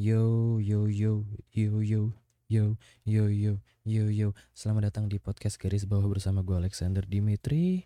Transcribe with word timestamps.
Yo 0.00 0.56
yo 0.64 0.88
yo 0.88 1.28
yo 1.52 1.84
yo 1.84 2.16
yo 2.48 2.64
yo 3.04 3.24
yo 3.28 3.60
yo 3.84 4.04
yo. 4.08 4.32
Selamat 4.56 4.88
datang 4.88 5.12
di 5.12 5.20
podcast 5.20 5.60
garis 5.60 5.84
bawah 5.84 6.08
bersama 6.08 6.40
gue 6.40 6.56
Alexander 6.56 7.04
Dimitri. 7.04 7.84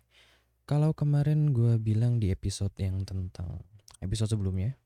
Kalau 0.63 0.95
kemarin 0.95 1.51
gue 1.51 1.75
bilang 1.75 2.23
di 2.23 2.31
episode 2.31 2.71
yang 2.79 3.03
tentang 3.03 3.59
Episode 3.99 4.31
sebelumnya 4.31 4.79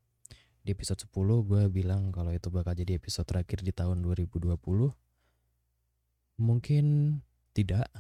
Di 0.65 0.73
episode 0.73 1.05
10 1.05 1.13
gue 1.45 1.69
bilang 1.69 2.09
kalau 2.09 2.33
itu 2.33 2.49
bakal 2.49 2.73
jadi 2.73 2.97
episode 2.97 3.29
terakhir 3.29 3.61
di 3.61 3.77
tahun 3.77 4.01
2020 4.01 4.49
Mungkin 6.41 6.85
tidak. 7.53 7.93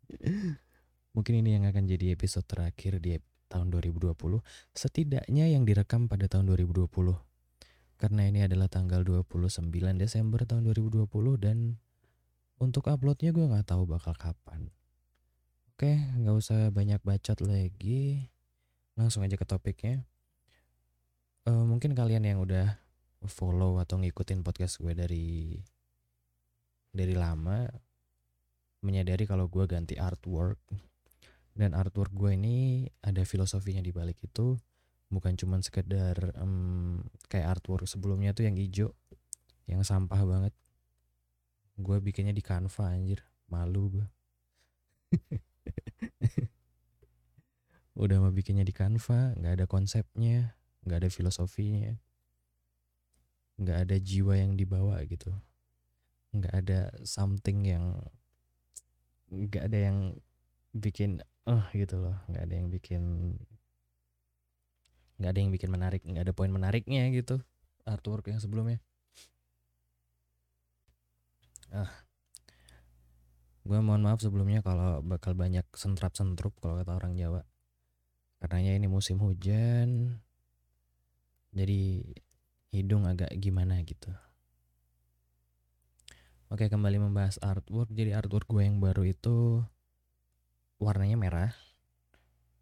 Mungkin 1.20 1.34
ini 1.44 1.60
yang 1.60 1.68
akan 1.68 1.84
jadi 1.84 2.16
episode 2.16 2.48
terakhir 2.48 3.04
di 3.04 3.20
tahun 3.52 3.68
2020 3.68 4.16
Setidaknya 4.72 5.44
yang 5.44 5.68
direkam 5.68 6.08
pada 6.08 6.24
tahun 6.24 6.48
2020 6.48 6.88
karena 8.00 8.24
ini 8.24 8.48
adalah 8.48 8.72
tanggal 8.72 9.04
29 9.04 9.68
Desember 10.00 10.40
tahun 10.48 10.72
2020 10.72 11.04
dan 11.36 11.76
untuk 12.56 12.88
uploadnya 12.88 13.36
gue 13.36 13.44
nggak 13.44 13.68
tahu 13.68 13.84
bakal 13.84 14.16
kapan. 14.16 14.72
Oke, 15.76 16.00
nggak 16.16 16.32
usah 16.32 16.72
banyak 16.72 17.00
bacot 17.04 17.44
lagi, 17.44 18.32
langsung 18.96 19.20
aja 19.20 19.36
ke 19.36 19.44
topiknya. 19.44 20.08
Uh, 21.44 21.68
mungkin 21.68 21.92
kalian 21.92 22.24
yang 22.24 22.40
udah 22.40 22.80
follow 23.28 23.76
atau 23.76 24.00
ngikutin 24.00 24.40
podcast 24.40 24.80
gue 24.80 24.96
dari 24.96 25.60
dari 26.88 27.12
lama 27.12 27.68
menyadari 28.80 29.28
kalau 29.28 29.44
gue 29.52 29.68
ganti 29.68 30.00
artwork 30.00 30.56
dan 31.52 31.76
artwork 31.76 32.12
gue 32.16 32.32
ini 32.32 32.88
ada 33.04 33.20
filosofinya 33.28 33.84
di 33.84 33.92
balik 33.92 34.16
itu 34.24 34.56
bukan 35.10 35.34
cuma 35.34 35.58
sekedar 35.60 36.32
um, 36.38 37.02
kayak 37.26 37.58
artwork 37.58 37.84
sebelumnya 37.90 38.30
tuh 38.30 38.46
yang 38.46 38.56
hijau 38.56 38.94
yang 39.66 39.82
sampah 39.82 40.22
banget. 40.22 40.54
Gue 41.78 41.98
bikinnya 41.98 42.32
di 42.34 42.42
Canva 42.42 42.94
anjir. 42.94 43.26
Malu 43.50 44.00
gue 44.00 44.06
udah 48.00 48.16
mau 48.22 48.32
bikinnya 48.32 48.64
di 48.64 48.72
Canva 48.72 49.34
nggak 49.36 49.60
ada 49.60 49.66
konsepnya 49.66 50.54
nggak 50.86 51.04
ada 51.04 51.10
filosofinya 51.12 51.98
nggak 53.60 53.78
ada 53.84 53.96
jiwa 54.00 54.40
yang 54.40 54.56
dibawa 54.56 55.04
gitu. 55.04 55.28
Nggak 56.32 56.54
ada 56.64 56.80
something 57.04 57.68
yang 57.68 58.00
nggak 59.28 59.68
ada 59.68 59.78
yang 59.92 59.98
bikin 60.72 61.20
eh 61.44 61.52
uh, 61.52 61.64
gitu 61.76 62.00
loh. 62.00 62.16
Nggak 62.32 62.42
ada 62.48 62.54
yang 62.56 62.68
bikin 62.72 63.02
nggak 65.20 65.30
ada 65.36 65.40
yang 65.44 65.52
bikin 65.52 65.68
menarik 65.68 66.00
nggak 66.00 66.24
ada 66.24 66.32
poin 66.32 66.48
menariknya 66.48 67.12
gitu. 67.12 67.44
Artwork 67.84 68.32
yang 68.32 68.40
sebelumnya. 68.40 68.80
Ah. 71.70 71.92
Gue 73.60 73.78
mohon 73.84 74.00
maaf 74.00 74.24
sebelumnya 74.24 74.64
kalau 74.64 75.04
bakal 75.04 75.36
banyak 75.36 75.62
sentrap 75.76 76.16
sentrup 76.16 76.56
kalau 76.64 76.80
kata 76.80 76.96
orang 76.96 77.14
Jawa. 77.14 77.44
Karenanya 78.40 78.80
ini 78.80 78.88
musim 78.88 79.20
hujan 79.20 80.16
jadi 81.52 82.00
hidung 82.72 83.04
agak 83.04 83.28
gimana 83.36 83.82
gitu. 83.84 84.08
Oke 86.50 86.66
kembali 86.66 86.98
membahas 86.98 87.38
artwork. 87.44 87.92
Jadi 87.92 88.16
artwork 88.16 88.48
gue 88.48 88.64
yang 88.66 88.80
baru 88.82 89.06
itu 89.06 89.62
warnanya 90.80 91.20
merah 91.20 91.52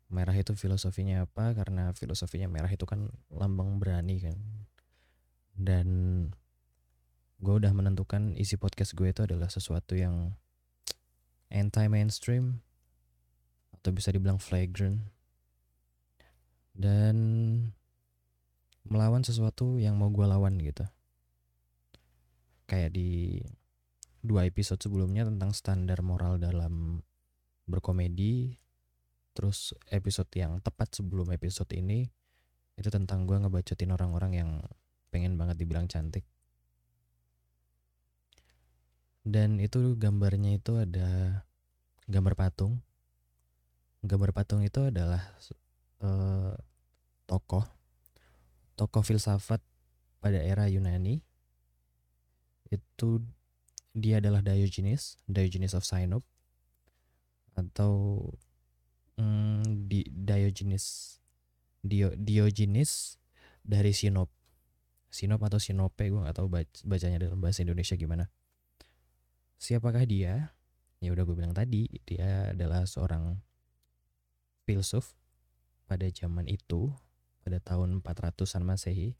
merah 0.08 0.32
itu 0.32 0.56
filosofinya 0.56 1.28
apa? 1.28 1.52
Karena 1.52 1.92
filosofinya 1.92 2.48
merah 2.48 2.68
itu 2.72 2.88
kan 2.88 3.12
lambang 3.28 3.76
berani 3.76 4.16
kan. 4.24 4.38
Dan 5.52 5.88
gue 7.38 7.54
udah 7.54 7.70
menentukan 7.70 8.34
isi 8.34 8.56
podcast 8.58 8.96
gue 8.96 9.12
itu 9.12 9.22
adalah 9.22 9.52
sesuatu 9.52 9.94
yang 9.94 10.34
anti 11.52 11.86
mainstream 11.86 12.64
atau 13.76 13.92
bisa 13.92 14.08
dibilang 14.10 14.40
flagrant. 14.40 15.04
Dan 16.72 17.16
melawan 18.88 19.20
sesuatu 19.20 19.76
yang 19.76 20.00
mau 20.00 20.08
gue 20.08 20.24
lawan 20.24 20.56
gitu. 20.56 20.88
Kayak 22.64 22.96
di 22.96 23.44
dua 24.24 24.48
episode 24.48 24.80
sebelumnya 24.80 25.28
tentang 25.28 25.52
standar 25.52 26.00
moral 26.00 26.40
dalam 26.40 27.04
berkomedi 27.68 28.56
Terus 29.38 29.70
episode 29.94 30.26
yang 30.34 30.58
tepat 30.58 30.98
sebelum 30.98 31.30
episode 31.30 31.70
ini 31.78 32.10
itu 32.74 32.90
tentang 32.90 33.22
gue 33.22 33.38
ngebacotin 33.38 33.94
orang-orang 33.94 34.32
yang 34.34 34.50
pengen 35.14 35.38
banget 35.38 35.62
dibilang 35.62 35.86
cantik. 35.86 36.26
Dan 39.22 39.62
itu 39.62 39.94
gambarnya 39.94 40.58
itu 40.58 40.82
ada 40.82 41.42
gambar 42.10 42.34
patung. 42.34 42.82
Gambar 44.02 44.34
patung 44.34 44.66
itu 44.66 44.90
adalah 44.90 45.22
uh, 46.02 46.58
tokoh 47.30 47.62
tokoh 48.74 49.06
filsafat 49.06 49.62
pada 50.18 50.42
era 50.42 50.66
Yunani. 50.66 51.22
Itu 52.74 53.22
dia 53.94 54.18
adalah 54.18 54.42
Diogenes, 54.42 55.18
Diogenes 55.30 55.78
of 55.78 55.86
Sinope 55.86 56.26
atau 57.58 58.22
hmm, 59.18 59.90
di 59.90 60.06
Diogenes 60.08 61.18
Dio, 61.82 62.14
Diogenes 62.14 63.16
dari 63.62 63.94
Sinop. 63.94 64.30
Sinop 65.08 65.40
atau 65.40 65.56
Sinope 65.56 66.10
gue 66.10 66.20
nggak 66.20 66.36
tahu 66.36 66.48
bacanya 66.84 67.18
dalam 67.22 67.40
bahasa 67.40 67.64
Indonesia 67.64 67.96
gimana. 67.96 68.28
Siapakah 69.58 70.04
dia? 70.04 70.54
Ya 70.98 71.10
udah 71.14 71.22
gue 71.24 71.36
bilang 71.38 71.54
tadi 71.54 71.86
dia 72.04 72.52
adalah 72.52 72.84
seorang 72.84 73.38
filsuf 74.66 75.14
pada 75.88 76.04
zaman 76.12 76.44
itu 76.50 76.92
pada 77.40 77.62
tahun 77.62 78.04
400-an 78.04 78.62
Masehi. 78.66 79.16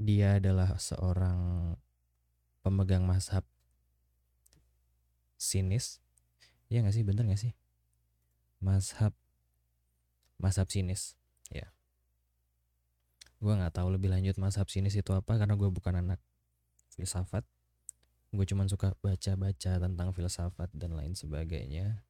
Dia 0.00 0.40
adalah 0.40 0.80
seorang 0.80 1.76
pemegang 2.64 3.04
mazhab 3.04 3.44
sinis 5.36 6.00
ya 6.70 6.80
nggak 6.80 6.94
sih? 6.94 7.04
Bener 7.04 7.26
nggak 7.26 7.42
sih? 7.42 7.52
Mazhab. 8.62 9.12
Mazhab 10.38 10.70
sinis. 10.72 11.18
Ya 11.50 11.74
gue 13.40 13.52
nggak 13.56 13.72
tahu 13.72 13.88
lebih 13.96 14.12
lanjut 14.12 14.36
mazhab 14.36 14.68
sinis 14.68 14.92
itu 14.92 15.16
apa 15.16 15.40
karena 15.40 15.56
gue 15.56 15.68
bukan 15.72 15.96
anak 15.96 16.20
filsafat. 16.92 17.42
Gue 18.30 18.44
cuma 18.46 18.68
suka 18.68 18.94
baca-baca 19.00 19.80
tentang 19.80 20.08
filsafat 20.12 20.70
dan 20.76 20.94
lain 20.94 21.16
sebagainya. 21.16 22.04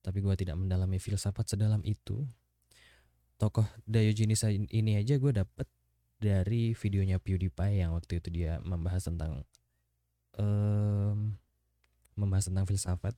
Tapi 0.00 0.24
gue 0.24 0.34
tidak 0.34 0.56
mendalami 0.56 0.96
filsafat 0.96 1.52
sedalam 1.52 1.84
itu. 1.84 2.24
Tokoh 3.36 3.68
Diogenes 3.84 4.40
ini 4.48 4.96
aja 4.96 5.20
gue 5.20 5.32
dapet 5.32 5.68
dari 6.20 6.72
videonya 6.72 7.20
PewDiePie 7.20 7.80
yang 7.84 7.96
waktu 7.96 8.20
itu 8.20 8.28
dia 8.32 8.60
membahas 8.64 9.08
tentang 9.08 9.44
um, 10.36 11.36
membahas 12.16 12.52
tentang 12.52 12.68
filsafat 12.68 13.14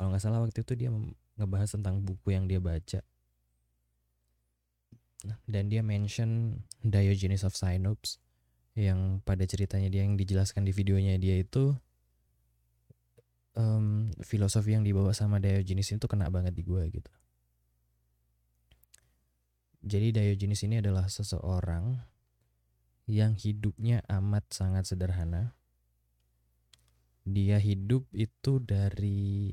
kalau 0.00 0.16
nggak 0.16 0.24
salah 0.24 0.40
waktu 0.40 0.64
itu 0.64 0.72
dia 0.80 0.88
ngebahas 1.36 1.76
tentang 1.76 2.00
buku 2.00 2.32
yang 2.32 2.48
dia 2.48 2.56
baca. 2.56 3.04
Nah, 5.28 5.36
dan 5.44 5.68
dia 5.68 5.84
mention 5.84 6.64
Diogenes 6.80 7.44
of 7.44 7.52
Sinope 7.52 8.16
yang 8.72 9.20
pada 9.20 9.44
ceritanya 9.44 9.92
dia 9.92 10.08
yang 10.08 10.16
dijelaskan 10.16 10.64
di 10.64 10.72
videonya 10.72 11.20
dia 11.20 11.36
itu 11.36 11.76
um, 13.60 14.08
filosofi 14.24 14.72
yang 14.72 14.88
dibawa 14.88 15.12
sama 15.12 15.36
Diogenes 15.36 15.92
itu 15.92 16.08
kena 16.08 16.32
banget 16.32 16.56
di 16.56 16.64
gue 16.64 16.80
gitu. 16.96 17.12
Jadi 19.84 20.16
Diogenes 20.16 20.64
ini 20.64 20.80
adalah 20.80 21.12
seseorang 21.12 22.00
yang 23.04 23.36
hidupnya 23.36 24.00
amat 24.08 24.48
sangat 24.48 24.88
sederhana. 24.88 25.52
Dia 27.28 27.60
hidup 27.60 28.08
itu 28.16 28.64
dari 28.64 29.52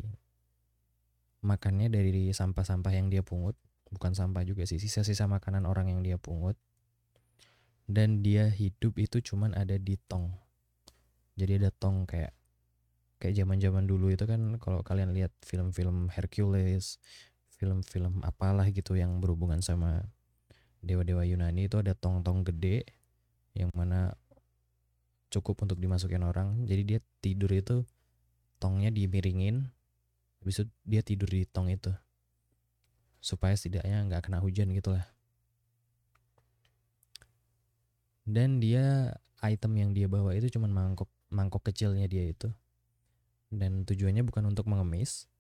makannya 1.48 1.88
dari 1.88 2.36
sampah-sampah 2.36 2.92
yang 2.92 3.08
dia 3.08 3.24
pungut 3.24 3.56
bukan 3.92 4.12
sampah 4.12 4.44
juga 4.44 4.68
sih 4.68 4.80
sisa-sisa 4.80 5.28
makanan 5.32 5.64
orang 5.64 5.92
yang 5.92 6.04
dia 6.04 6.20
pungut. 6.20 6.60
Dan 7.88 8.20
dia 8.20 8.52
hidup 8.52 9.00
itu 9.00 9.24
cuman 9.24 9.56
ada 9.56 9.80
di 9.80 9.96
tong. 10.12 10.36
Jadi 11.40 11.64
ada 11.64 11.72
tong 11.72 12.04
kayak 12.04 12.36
kayak 13.24 13.34
zaman-zaman 13.40 13.88
dulu 13.88 14.12
itu 14.12 14.28
kan 14.28 14.60
kalau 14.60 14.84
kalian 14.84 15.16
lihat 15.16 15.32
film-film 15.42 16.12
Hercules 16.14 17.02
film-film 17.58 18.22
apalah 18.22 18.70
gitu 18.70 18.94
yang 18.94 19.18
berhubungan 19.18 19.66
sama 19.66 20.06
dewa-dewa 20.86 21.26
Yunani 21.26 21.66
itu 21.66 21.82
ada 21.82 21.98
tong-tong 21.98 22.46
gede 22.46 22.86
yang 23.58 23.74
mana 23.74 24.14
cukup 25.34 25.66
untuk 25.66 25.80
dimasukin 25.82 26.22
orang. 26.22 26.68
Jadi 26.68 26.84
dia 26.86 27.00
tidur 27.24 27.50
itu 27.56 27.88
tongnya 28.62 28.92
dimiringin 28.92 29.74
habis 30.48 30.64
dia 30.88 31.04
tidur 31.04 31.28
di 31.28 31.44
tong 31.44 31.68
itu. 31.68 31.92
Supaya 33.20 33.52
setidaknya 33.52 34.08
nggak 34.08 34.32
kena 34.32 34.40
hujan 34.40 34.72
gitu 34.72 34.96
lah 34.96 35.04
dan 38.28 38.60
dia 38.60 39.16
item 39.40 39.80
yang 39.80 39.90
dia 39.96 40.12
bawa 40.12 40.36
itu 40.36 40.52
cuman 40.60 40.68
mangkok 40.68 41.08
mangkok 41.32 41.64
kecilnya 41.72 42.12
dia 42.12 42.28
itu. 42.28 42.52
Dan 43.48 43.88
tujuannya 43.88 44.28
bukan 44.28 44.52
untuk 44.52 44.68
mengemis 44.68 45.32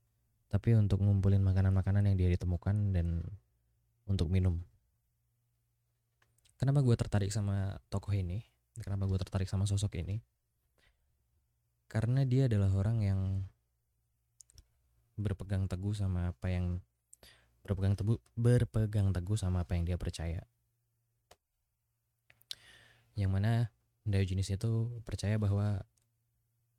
tapi 0.47 0.71
untuk 0.79 1.03
ngumpulin 1.03 1.43
makanan-makanan 1.43 2.07
yang 2.07 2.15
dia 2.15 2.31
ditemukan 2.31 2.95
dan 2.95 3.27
untuk 4.07 4.31
minum. 4.31 4.63
Kenapa 6.55 6.79
gue 6.79 6.95
tertarik 6.95 7.27
sama 7.27 7.75
tokoh 7.91 8.15
ini? 8.15 8.47
Kenapa 8.79 9.03
gue 9.03 9.19
tertarik 9.19 9.51
sama 9.51 9.67
sosok 9.67 9.99
ini? 9.99 10.23
Karena 11.91 12.23
dia 12.23 12.47
adalah 12.47 12.71
orang 12.71 13.03
yang 13.03 13.19
berpegang 15.17 15.65
teguh 15.65 15.97
sama 15.97 16.31
apa 16.31 16.47
yang 16.53 16.79
berpegang 17.65 17.97
teguh 17.97 18.21
berpegang 18.37 19.11
teguh 19.11 19.35
sama 19.35 19.65
apa 19.65 19.75
yang 19.75 19.83
dia 19.83 19.97
percaya 19.97 20.45
yang 23.17 23.33
mana 23.33 23.73
Diogenes 24.07 24.47
itu 24.47 25.03
percaya 25.03 25.35
bahwa 25.35 25.83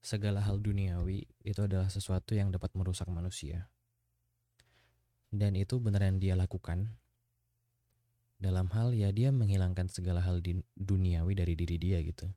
segala 0.01 0.41
hal 0.41 0.65
duniawi 0.65 1.29
itu 1.45 1.61
adalah 1.61 1.93
sesuatu 1.93 2.33
yang 2.33 2.49
dapat 2.49 2.73
merusak 2.73 3.05
manusia. 3.13 3.69
Dan 5.29 5.53
itu 5.53 5.77
beneran 5.77 6.17
dia 6.17 6.33
lakukan. 6.33 6.97
Dalam 8.41 8.73
hal 8.73 8.97
ya 8.97 9.13
dia 9.13 9.29
menghilangkan 9.29 9.93
segala 9.93 10.25
hal 10.25 10.41
duniawi 10.73 11.37
dari 11.37 11.53
diri 11.53 11.77
dia 11.77 12.01
gitu. 12.01 12.33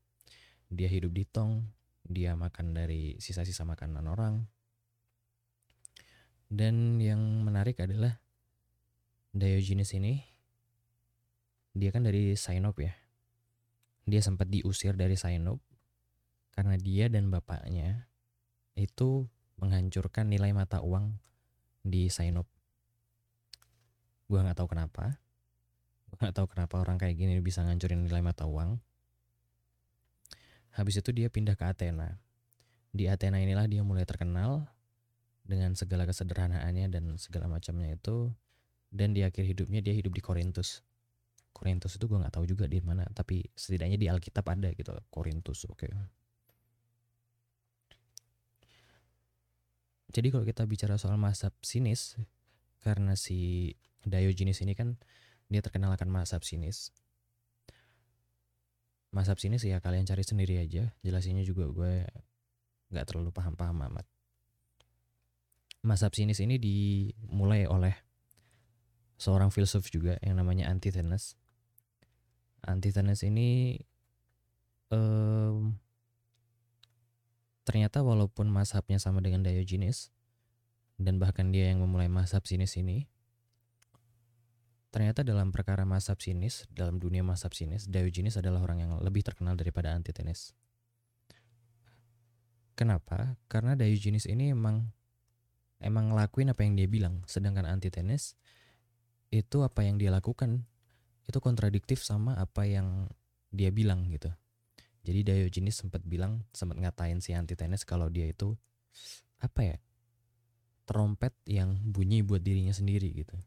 Dia 0.67 0.91
hidup 0.91 1.15
di 1.15 1.23
tong, 1.23 1.71
dia 2.03 2.35
makan 2.35 2.75
dari 2.75 3.15
sisa-sisa 3.15 3.63
makanan 3.63 4.11
orang. 4.11 4.43
Dan 6.51 6.99
yang 6.99 7.47
menarik 7.47 7.79
adalah 7.79 8.19
Diogenes 9.31 9.95
ini 9.95 10.19
dia 11.71 11.87
kan 11.95 12.03
dari 12.03 12.35
Sinop 12.35 12.75
ya 12.83 12.91
dia 14.03 14.19
sempat 14.19 14.51
diusir 14.51 14.99
dari 14.99 15.15
Sainop 15.15 15.63
karena 16.51 16.75
dia 16.75 17.07
dan 17.07 17.31
bapaknya 17.31 18.11
itu 18.75 19.31
menghancurkan 19.55 20.27
nilai 20.27 20.51
mata 20.51 20.83
uang 20.83 21.15
di 21.85 22.11
Sainop. 22.11 22.49
Gua 24.27 24.43
nggak 24.43 24.57
tahu 24.57 24.75
kenapa. 24.75 25.21
Gua 26.11 26.17
nggak 26.27 26.35
tahu 26.35 26.47
kenapa 26.51 26.75
orang 26.81 26.97
kayak 26.99 27.15
gini 27.15 27.39
bisa 27.39 27.63
ngancurin 27.63 28.03
nilai 28.03 28.19
mata 28.19 28.49
uang. 28.49 28.81
Habis 30.75 30.99
itu 31.03 31.15
dia 31.15 31.27
pindah 31.31 31.55
ke 31.55 31.63
Athena. 31.67 32.19
Di 32.91 33.07
Athena 33.07 33.39
inilah 33.39 33.67
dia 33.71 33.83
mulai 33.83 34.03
terkenal 34.03 34.67
dengan 35.51 35.75
segala 35.75 36.07
kesederhanaannya 36.07 36.87
dan 36.87 37.03
segala 37.19 37.51
macamnya 37.51 37.91
itu. 37.91 38.31
Dan 38.87 39.11
di 39.11 39.27
akhir 39.27 39.43
hidupnya 39.43 39.83
dia 39.83 39.91
hidup 39.91 40.15
di 40.15 40.23
Korintus. 40.23 40.83
Korintus 41.51 41.99
itu 41.99 42.07
gue 42.07 42.17
nggak 42.17 42.33
tahu 42.33 42.47
juga 42.47 42.65
di 42.65 42.79
mana 42.79 43.05
tapi 43.11 43.43
setidaknya 43.53 43.99
di 43.99 44.07
Alkitab 44.07 44.43
ada 44.47 44.71
gitu 44.71 44.95
Korintus 45.11 45.67
oke 45.67 45.85
okay. 45.85 45.91
jadi 50.11 50.27
kalau 50.31 50.43
kita 50.47 50.63
bicara 50.67 50.95
soal 50.97 51.19
mazhab 51.19 51.53
sinis 51.61 52.17
karena 52.81 53.13
si 53.13 53.71
Diogenes 54.01 54.59
ini 54.63 54.73
kan 54.73 54.97
dia 55.51 55.61
terkenal 55.61 55.93
akan 55.93 56.09
mazhab 56.09 56.41
sinis 56.41 56.89
mazhab 59.11 59.37
sinis 59.37 59.61
ya 59.67 59.83
kalian 59.83 60.07
cari 60.07 60.23
sendiri 60.23 60.57
aja 60.57 60.89
jelasinnya 61.03 61.43
juga 61.43 61.67
gue 61.67 62.07
nggak 62.91 63.05
terlalu 63.07 63.31
paham-paham 63.35 63.85
amat 63.91 64.07
mazhab 65.81 66.13
sinis 66.13 66.37
ini 66.41 66.61
dimulai 66.61 67.65
oleh 67.65 67.97
seorang 69.17 69.49
filsuf 69.49 69.89
juga 69.89 70.17
yang 70.21 70.37
namanya 70.37 70.69
Antithenes 70.69 71.37
Antitenes 72.61 73.25
ini 73.25 73.81
um, 74.93 75.77
ternyata 77.65 78.05
walaupun 78.05 78.49
mazhabnya 78.49 79.01
sama 79.01 79.21
dengan 79.21 79.41
Diogenes 79.41 80.13
dan 81.01 81.17
bahkan 81.17 81.49
dia 81.49 81.73
yang 81.73 81.81
memulai 81.81 82.09
mazhab 82.09 82.45
sinis 82.45 82.77
ini 82.77 83.09
ternyata 84.93 85.25
dalam 85.25 85.49
perkara 85.49 85.85
mazhab 85.85 86.21
sinis 86.21 86.69
dalam 86.69 87.01
dunia 87.01 87.25
mazhab 87.25 87.53
sinis 87.57 87.89
Diogenes 87.89 88.37
adalah 88.37 88.61
orang 88.61 88.85
yang 88.85 88.91
lebih 89.01 89.25
terkenal 89.25 89.57
daripada 89.57 89.93
Antitenes 89.97 90.53
kenapa? 92.81 93.37
Karena 93.45 93.77
Diogenes 93.77 94.25
ini 94.25 94.49
emang 94.49 94.89
emang 95.81 96.13
ngelakuin 96.13 96.53
apa 96.53 96.61
yang 96.63 96.73
dia 96.77 96.87
bilang 96.87 97.25
sedangkan 97.25 97.65
Antitenes 97.67 98.37
itu 99.31 99.63
apa 99.63 99.83
yang 99.83 99.97
dia 99.97 100.13
lakukan 100.13 100.63
itu 101.25 101.37
kontradiktif 101.39 102.03
sama 102.03 102.35
apa 102.37 102.67
yang 102.67 103.07
dia 103.51 103.69
bilang 103.69 104.07
gitu. 104.09 104.31
Jadi 105.01 105.25
Diogenes 105.25 105.81
sempat 105.81 106.05
bilang, 106.05 106.45
sempat 106.53 106.77
ngatain 106.77 107.19
si 107.25 107.33
Antitenes 107.33 107.83
kalau 107.83 108.07
dia 108.07 108.29
itu 108.29 108.53
apa 109.41 109.61
ya? 109.65 109.77
trompet 110.91 111.31
yang 111.47 111.79
bunyi 111.87 112.19
buat 112.19 112.43
dirinya 112.43 112.75
sendiri 112.75 113.15
gitu. 113.15 113.37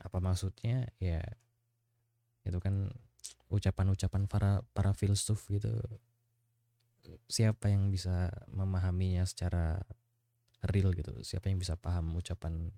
Apa 0.00 0.16
maksudnya? 0.16 0.88
Ya 0.96 1.20
itu 2.40 2.56
kan 2.56 2.88
ucapan-ucapan 3.52 4.24
para 4.24 4.64
para 4.72 4.96
filsuf 4.96 5.44
gitu. 5.52 5.68
Siapa 7.28 7.68
yang 7.68 7.92
bisa 7.92 8.32
memahaminya 8.48 9.28
secara 9.28 9.84
real 10.68 10.92
gitu? 10.92 11.16
Siapa 11.24 11.48
yang 11.48 11.56
bisa 11.56 11.76
paham 11.76 12.16
ucapan 12.16 12.68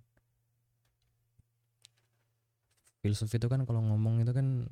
filsuf 3.02 3.34
itu 3.34 3.50
kan 3.50 3.66
kalau 3.66 3.82
ngomong 3.82 4.22
itu 4.22 4.30
kan 4.30 4.70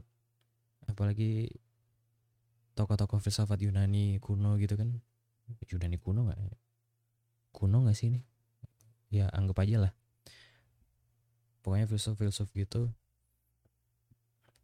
apalagi 0.87 1.51
tokoh-tokoh 2.79 3.19
filsafat 3.19 3.59
Yunani 3.59 4.23
kuno 4.23 4.55
gitu 4.63 4.79
kan. 4.79 5.03
Yunani 5.67 5.99
kuno 5.99 6.31
nggak 6.31 6.39
kuno 7.51 7.83
nggak 7.83 7.97
sih 7.99 8.15
ini? 8.15 8.21
Ya 9.11 9.27
anggap 9.35 9.67
aja 9.67 9.91
lah. 9.91 9.93
Pokoknya 11.61 11.91
filsuf-filsuf 11.91 12.55
gitu 12.55 12.95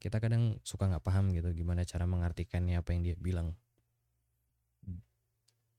kita 0.06 0.22
kadang 0.22 0.60
suka 0.62 0.86
nggak 0.86 1.02
paham 1.02 1.34
gitu 1.34 1.50
gimana 1.50 1.82
cara 1.82 2.06
mengartikannya 2.06 2.78
apa 2.78 2.94
yang 2.94 3.02
dia 3.02 3.16
bilang 3.18 3.56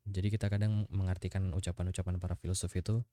jadi 0.07 0.27
kita 0.31 0.48
kadang 0.48 0.88
mengartikan 0.88 1.51
ucapan-ucapan 1.51 2.15
para 2.18 2.36
filsuf 2.39 2.71
itu 2.80 3.04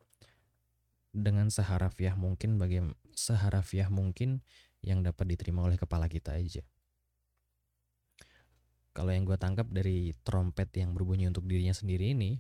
dengan 1.15 1.51
seharafiah 1.51 2.15
mungkin 2.19 2.59
bagi 2.59 2.83
seharafiah 3.15 3.91
mungkin 3.91 4.43
yang 4.83 5.03
dapat 5.03 5.35
diterima 5.35 5.63
oleh 5.67 5.79
kepala 5.79 6.07
kita 6.11 6.35
aja. 6.35 6.63
Kalau 8.95 9.11
yang 9.11 9.27
gue 9.27 9.35
tangkap 9.35 9.67
dari 9.75 10.15
trompet 10.23 10.71
yang 10.79 10.95
berbunyi 10.95 11.27
untuk 11.27 11.51
dirinya 11.51 11.75
sendiri 11.75 12.15
ini, 12.15 12.39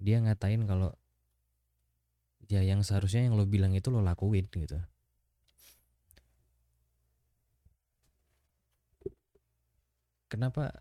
dia 0.00 0.16
ngatain 0.20 0.64
kalau 0.64 0.96
ya 2.48 2.64
yang 2.64 2.80
seharusnya 2.80 3.26
yang 3.28 3.36
lo 3.36 3.44
bilang 3.44 3.76
itu 3.76 3.92
lo 3.92 4.00
lakuin 4.00 4.48
gitu. 4.48 4.80
Kenapa? 10.26 10.74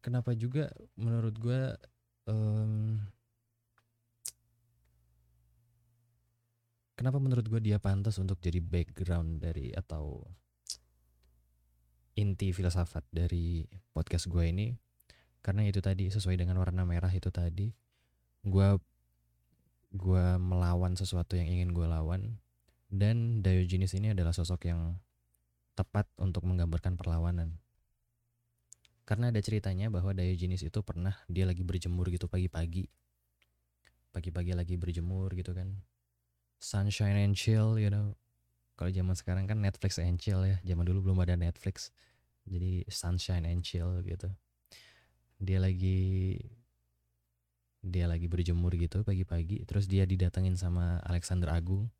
Kenapa 0.00 0.32
juga 0.32 0.72
menurut 0.96 1.36
gue 1.36 1.60
um, 2.24 2.96
kenapa 6.96 7.20
menurut 7.20 7.44
gue 7.44 7.60
dia 7.60 7.76
pantas 7.76 8.16
untuk 8.16 8.40
jadi 8.40 8.64
background 8.64 9.44
dari 9.44 9.76
atau 9.76 10.24
inti 12.16 12.52
filsafat 12.56 13.04
dari 13.12 13.68
podcast 13.92 14.32
gue 14.32 14.44
ini? 14.48 14.72
Karena 15.44 15.68
itu 15.68 15.84
tadi 15.84 16.08
sesuai 16.08 16.36
dengan 16.40 16.56
warna 16.60 16.88
merah 16.88 17.12
itu 17.12 17.28
tadi 17.28 17.68
gue 18.40 18.68
gue 19.92 20.26
melawan 20.40 20.96
sesuatu 20.96 21.36
yang 21.36 21.48
ingin 21.48 21.76
gue 21.76 21.84
lawan. 21.84 22.40
Dan 22.90 23.44
Diogenes 23.44 23.92
ini 23.94 24.16
adalah 24.16 24.32
sosok 24.32 24.66
yang 24.66 24.96
tepat 25.76 26.08
untuk 26.16 26.48
menggambarkan 26.48 26.96
perlawanan 26.96 27.60
karena 29.10 29.34
ada 29.34 29.42
ceritanya 29.42 29.90
bahwa 29.90 30.14
Diogenes 30.14 30.62
itu 30.62 30.86
pernah 30.86 31.18
dia 31.26 31.42
lagi 31.42 31.66
berjemur 31.66 32.06
gitu 32.14 32.30
pagi-pagi. 32.30 32.86
Pagi-pagi 34.14 34.54
lagi 34.54 34.78
berjemur 34.78 35.34
gitu 35.34 35.50
kan. 35.50 35.82
Sunshine 36.62 37.18
and 37.18 37.34
chill 37.34 37.74
you 37.74 37.90
know. 37.90 38.14
Kalau 38.78 38.94
zaman 38.94 39.18
sekarang 39.18 39.50
kan 39.50 39.58
Netflix 39.58 39.98
and 39.98 40.22
chill 40.22 40.46
ya. 40.46 40.62
Zaman 40.62 40.86
dulu 40.86 41.10
belum 41.10 41.26
ada 41.26 41.34
Netflix. 41.34 41.90
Jadi 42.46 42.86
sunshine 42.86 43.50
and 43.50 43.66
chill 43.66 43.98
gitu. 44.06 44.30
Dia 45.42 45.58
lagi 45.58 46.38
dia 47.82 48.06
lagi 48.06 48.30
berjemur 48.30 48.78
gitu 48.78 49.02
pagi-pagi. 49.02 49.66
Terus 49.66 49.90
dia 49.90 50.06
didatengin 50.06 50.54
sama 50.54 51.02
Alexander 51.02 51.50
Agung. 51.50 51.90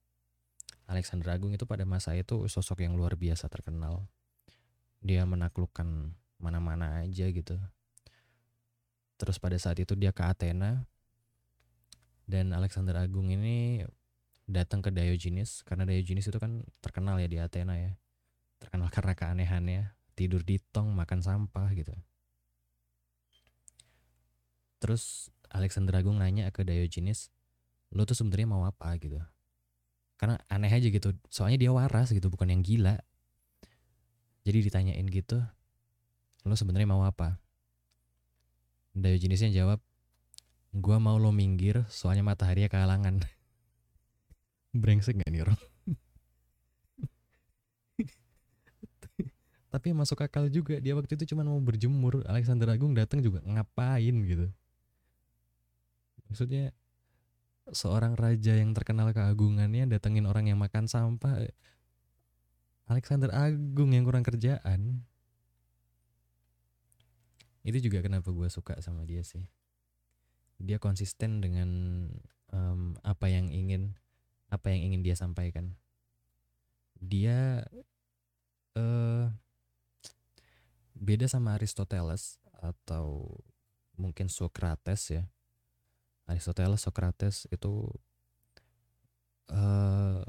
Alexander 0.87 1.35
Agung 1.35 1.51
itu 1.51 1.67
pada 1.67 1.83
masa 1.83 2.15
itu 2.15 2.47
sosok 2.47 2.87
yang 2.87 2.95
luar 2.95 3.19
biasa 3.19 3.51
terkenal. 3.51 4.07
Dia 5.03 5.27
menaklukkan 5.27 6.20
mana-mana 6.41 7.05
aja 7.05 7.29
gitu. 7.29 7.61
Terus 9.21 9.37
pada 9.37 9.61
saat 9.61 9.77
itu 9.77 9.93
dia 9.93 10.17
ke 10.17 10.25
Athena. 10.25 10.89
Dan 12.25 12.57
Alexander 12.57 12.97
Agung 12.97 13.29
ini 13.29 13.85
datang 14.49 14.81
ke 14.81 14.89
Diogenes 14.89 15.61
karena 15.67 15.85
Diogenes 15.85 16.27
itu 16.31 16.39
kan 16.41 16.65
terkenal 16.81 17.21
ya 17.21 17.29
di 17.29 17.37
Athena 17.37 17.77
ya. 17.77 17.93
Terkenal 18.57 18.89
karena 18.89 19.13
keanehannya. 19.13 19.93
Tidur 20.17 20.41
di 20.41 20.57
tong 20.73 20.97
makan 20.97 21.21
sampah 21.21 21.69
gitu. 21.77 21.93
Terus 24.81 25.29
Alexander 25.53 26.01
Agung 26.01 26.17
nanya 26.17 26.49
ke 26.49 26.65
Diogenes 26.65 27.29
lo 27.93 28.07
tuh 28.07 28.17
sebenarnya 28.17 28.49
mau 28.49 28.65
apa? 28.65 28.97
gitu. 28.97 29.21
Karena 30.17 30.41
aneh 30.49 30.73
aja 30.73 30.89
gitu. 30.89 31.13
Soalnya 31.29 31.69
dia 31.69 31.71
waras 31.75 32.15
gitu 32.15 32.33
bukan 32.33 32.49
yang 32.49 32.63
gila. 32.65 32.97
Jadi 34.49 34.59
ditanyain 34.65 35.05
gitu 35.13 35.45
lo 36.45 36.57
sebenarnya 36.57 36.89
mau 36.89 37.05
apa? 37.05 37.37
Diogenesnya 38.97 39.53
jawab 39.53 39.81
gua 40.71 40.97
mau 41.03 41.19
lo 41.19 41.35
minggir 41.35 41.85
soalnya 41.93 42.25
matahari 42.25 42.65
kehalangan. 42.71 43.21
Brengsek 44.81 45.19
gak 45.19 45.31
nih 45.35 45.43
orang 45.43 45.59
tapi 49.75 49.95
masuk 49.95 50.19
akal 50.23 50.51
juga 50.51 50.79
dia 50.83 50.95
waktu 50.99 51.15
itu 51.15 51.35
cuma 51.35 51.47
mau 51.47 51.59
berjemur. 51.63 52.27
Alexander 52.27 52.71
Agung 52.75 52.95
datang 52.95 53.23
juga 53.23 53.39
ngapain? 53.47 54.15
gitu. 54.27 54.51
Maksudnya 56.27 56.75
seorang 57.71 58.19
raja 58.19 58.59
yang 58.59 58.75
terkenal 58.75 59.15
keagungannya 59.15 59.87
datengin 59.87 60.27
orang 60.27 60.51
yang 60.51 60.59
makan 60.59 60.91
sampah. 60.91 61.47
Alexander 62.91 63.31
Agung 63.31 63.95
yang 63.95 64.03
kurang 64.03 64.27
kerjaan 64.27 65.07
itu 67.61 67.79
juga 67.91 68.01
kenapa 68.01 68.33
gue 68.33 68.49
suka 68.49 68.81
sama 68.81 69.05
dia 69.05 69.21
sih. 69.21 69.45
Dia 70.61 70.81
konsisten 70.81 71.41
dengan 71.41 71.69
um, 72.53 72.97
apa 73.05 73.29
yang 73.29 73.49
ingin 73.53 73.97
apa 74.49 74.73
yang 74.73 74.93
ingin 74.93 75.01
dia 75.05 75.17
sampaikan. 75.17 75.77
Dia 77.01 77.65
uh, 78.77 79.27
beda 80.97 81.27
sama 81.29 81.57
Aristoteles 81.57 82.37
atau 82.61 83.41
mungkin 83.97 84.29
Socrates 84.29 85.13
ya. 85.13 85.25
Aristoteles 86.29 86.85
Socrates 86.85 87.49
itu 87.49 87.89
uh, 89.51 90.23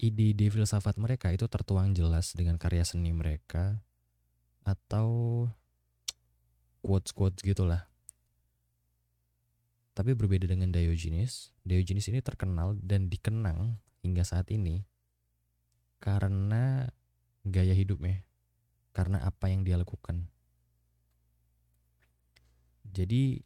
ide-ide 0.00 0.48
filsafat 0.48 0.96
mereka 0.96 1.28
itu 1.28 1.44
tertuang 1.44 1.92
jelas 1.92 2.32
dengan 2.32 2.56
karya 2.56 2.86
seni 2.88 3.12
mereka 3.12 3.84
atau 4.70 5.50
quotes-quotes 6.86 7.42
gitulah 7.42 7.90
tapi 10.00 10.16
berbeda 10.16 10.48
dengan 10.48 10.72
Diogenes, 10.72 11.52
Diogenes 11.60 12.08
ini 12.08 12.24
terkenal 12.24 12.78
dan 12.80 13.12
dikenang 13.12 13.76
hingga 14.00 14.24
saat 14.24 14.48
ini 14.48 14.88
karena 16.00 16.88
gaya 17.44 17.76
hidupnya, 17.76 18.24
karena 18.96 19.20
apa 19.20 19.52
yang 19.52 19.60
dia 19.60 19.76
lakukan. 19.76 20.24
Jadi 22.88 23.44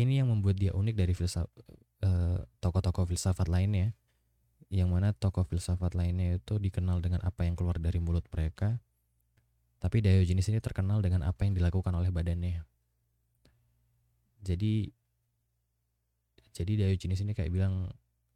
ini 0.00 0.12
yang 0.16 0.32
membuat 0.32 0.56
dia 0.56 0.72
unik 0.72 0.94
dari 0.96 1.12
uh, 1.12 2.40
tokoh-tokoh 2.64 3.04
filsafat 3.04 3.52
lainnya, 3.52 3.92
yang 4.72 4.88
mana 4.88 5.12
tokoh 5.12 5.44
filsafat 5.44 5.92
lainnya 5.92 6.40
itu 6.40 6.56
dikenal 6.56 7.04
dengan 7.04 7.20
apa 7.28 7.44
yang 7.44 7.58
keluar 7.60 7.76
dari 7.76 8.00
mulut 8.00 8.24
mereka, 8.32 8.80
tapi 9.78 10.02
Diogenes 10.02 10.50
ini 10.50 10.58
terkenal 10.58 10.98
dengan 10.98 11.22
apa 11.22 11.46
yang 11.46 11.54
dilakukan 11.54 11.94
oleh 11.94 12.10
badannya. 12.10 12.66
Jadi 14.42 14.90
jadi 16.50 16.72
Diogenes 16.74 17.22
ini 17.22 17.30
kayak 17.30 17.54
bilang 17.54 17.86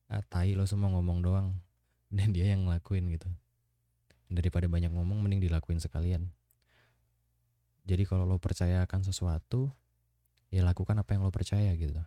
ah, 0.06 0.22
tai 0.30 0.54
lo 0.54 0.62
semua 0.70 0.94
ngomong 0.94 1.18
doang. 1.18 1.48
Dan 2.12 2.30
dia 2.30 2.46
yang 2.54 2.70
ngelakuin 2.70 3.10
gitu. 3.10 3.26
Daripada 4.30 4.70
banyak 4.70 4.94
ngomong 4.94 5.18
mending 5.26 5.42
dilakuin 5.50 5.82
sekalian. 5.82 6.30
Jadi 7.82 8.06
kalau 8.06 8.22
lo 8.22 8.38
percaya 8.38 8.86
akan 8.86 9.02
sesuatu 9.02 9.74
ya 10.54 10.62
lakukan 10.62 10.94
apa 10.94 11.18
yang 11.18 11.26
lo 11.26 11.34
percaya 11.34 11.74
gitu. 11.74 11.98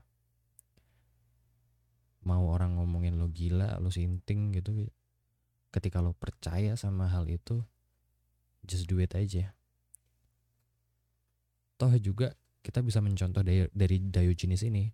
Mau 2.23 2.47
orang 2.47 2.79
ngomongin 2.79 3.19
lo 3.19 3.27
gila 3.27 3.83
lo 3.83 3.91
sinting 3.91 4.55
gitu 4.55 4.87
ketika 5.75 5.99
lo 5.99 6.15
percaya 6.15 6.79
sama 6.79 7.11
hal 7.11 7.27
itu 7.27 7.67
just 8.67 8.89
do 8.89 8.99
it 8.99 9.13
aja 9.13 9.53
toh 11.77 11.93
juga 12.01 12.33
kita 12.65 12.81
bisa 12.81 12.97
mencontoh 12.97 13.45
dari, 13.45 13.69
dari 13.69 14.01
Diogenes 14.01 14.65
ini 14.65 14.89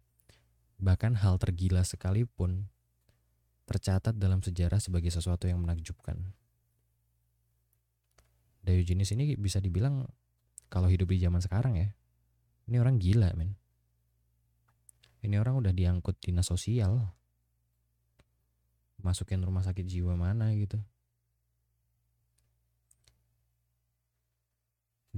Bahkan 0.82 1.22
hal 1.22 1.38
tergila 1.38 1.86
sekalipun 1.86 2.66
tercatat 3.70 4.18
dalam 4.18 4.42
sejarah 4.42 4.82
sebagai 4.82 5.14
sesuatu 5.14 5.46
yang 5.46 5.62
menakjubkan. 5.62 6.18
Diogenes 8.66 9.14
ini 9.14 9.38
bisa 9.38 9.62
dibilang 9.62 10.10
kalau 10.74 10.90
hidup 10.90 11.14
di 11.14 11.22
zaman 11.22 11.38
sekarang 11.38 11.78
ya, 11.78 11.94
ini 12.66 12.82
orang 12.82 12.98
gila 12.98 13.30
men. 13.38 13.54
Ini 15.22 15.38
orang 15.38 15.62
udah 15.62 15.70
diangkut 15.70 16.18
dinas 16.18 16.50
sosial. 16.50 16.98
Masukin 19.06 19.46
rumah 19.46 19.62
sakit 19.62 19.86
jiwa 19.86 20.18
mana 20.18 20.50
gitu. 20.58 20.82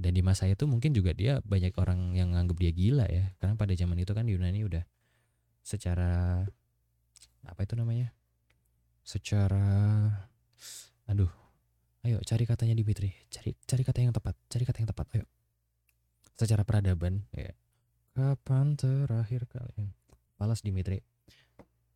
Dan 0.04 0.12
di 0.12 0.20
masa 0.20 0.44
itu 0.44 0.68
mungkin 0.68 0.92
juga 0.92 1.16
dia 1.16 1.40
banyak 1.40 1.72
orang 1.80 2.12
yang 2.12 2.36
nganggap 2.36 2.60
dia 2.60 2.72
gila 2.76 3.08
ya. 3.08 3.32
Karena 3.40 3.56
pada 3.56 3.72
zaman 3.72 3.96
itu 3.96 4.12
kan 4.12 4.28
Yunani 4.28 4.60
udah 4.68 4.84
secara 5.64 6.44
apa 7.48 7.60
itu 7.64 7.72
namanya? 7.72 8.12
Secara 9.00 9.64
aduh 11.08 11.32
ayo 12.04 12.20
cari 12.20 12.44
katanya 12.44 12.76
Dimitri 12.76 13.12
cari 13.32 13.56
cari 13.64 13.82
kata 13.84 14.04
yang 14.04 14.12
tepat 14.12 14.36
cari 14.52 14.64
kata 14.68 14.78
yang 14.84 14.90
tepat 14.92 15.06
ayo. 15.16 15.24
Secara 16.36 16.68
peradaban 16.68 17.24
ya. 17.32 17.56
Kapan 18.12 18.76
terakhir 18.76 19.48
kali? 19.48 19.88
Palas 20.36 20.60
Dimitri 20.60 21.00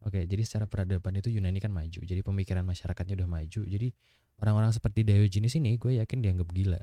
oke 0.05 0.25
jadi 0.25 0.43
secara 0.47 0.65
peradaban 0.65 1.19
itu 1.19 1.29
Yunani 1.33 1.59
kan 1.59 1.75
maju 1.75 2.01
jadi 2.03 2.21
pemikiran 2.23 2.63
masyarakatnya 2.63 3.19
udah 3.19 3.29
maju 3.29 3.61
jadi 3.67 3.89
orang-orang 4.39 4.71
seperti 4.71 5.03
Diogenes 5.03 5.55
ini 5.59 5.75
gue 5.77 5.99
yakin 5.99 6.23
dianggap 6.23 6.49
gila 6.55 6.79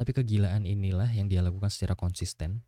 tapi 0.00 0.16
kegilaan 0.16 0.64
inilah 0.64 1.12
yang 1.12 1.28
dia 1.28 1.44
lakukan 1.44 1.68
secara 1.68 1.92
konsisten 1.92 2.64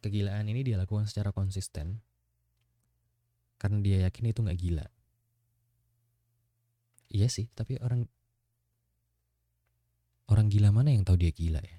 kegilaan 0.00 0.48
ini 0.48 0.64
dia 0.64 0.78
lakukan 0.80 1.10
secara 1.10 1.34
konsisten 1.34 2.00
karena 3.60 3.78
dia 3.84 4.08
yakin 4.08 4.32
itu 4.32 4.40
nggak 4.40 4.56
gila. 4.58 4.86
Iya 7.12 7.28
sih, 7.28 7.52
tapi 7.52 7.76
orang 7.84 8.08
orang 10.32 10.48
gila 10.48 10.72
mana 10.72 10.96
yang 10.96 11.04
tahu 11.04 11.20
dia 11.20 11.28
gila 11.28 11.60
ya? 11.60 11.78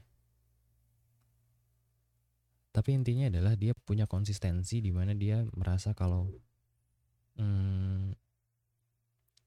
Tapi 2.71 2.89
intinya 2.95 3.27
adalah 3.27 3.57
dia 3.57 3.73
punya 3.75 4.05
konsistensi 4.05 4.79
di 4.79 4.93
mana 4.93 5.11
dia 5.17 5.43
merasa 5.57 5.91
kalau 5.97 6.29
hmm, 7.35 8.15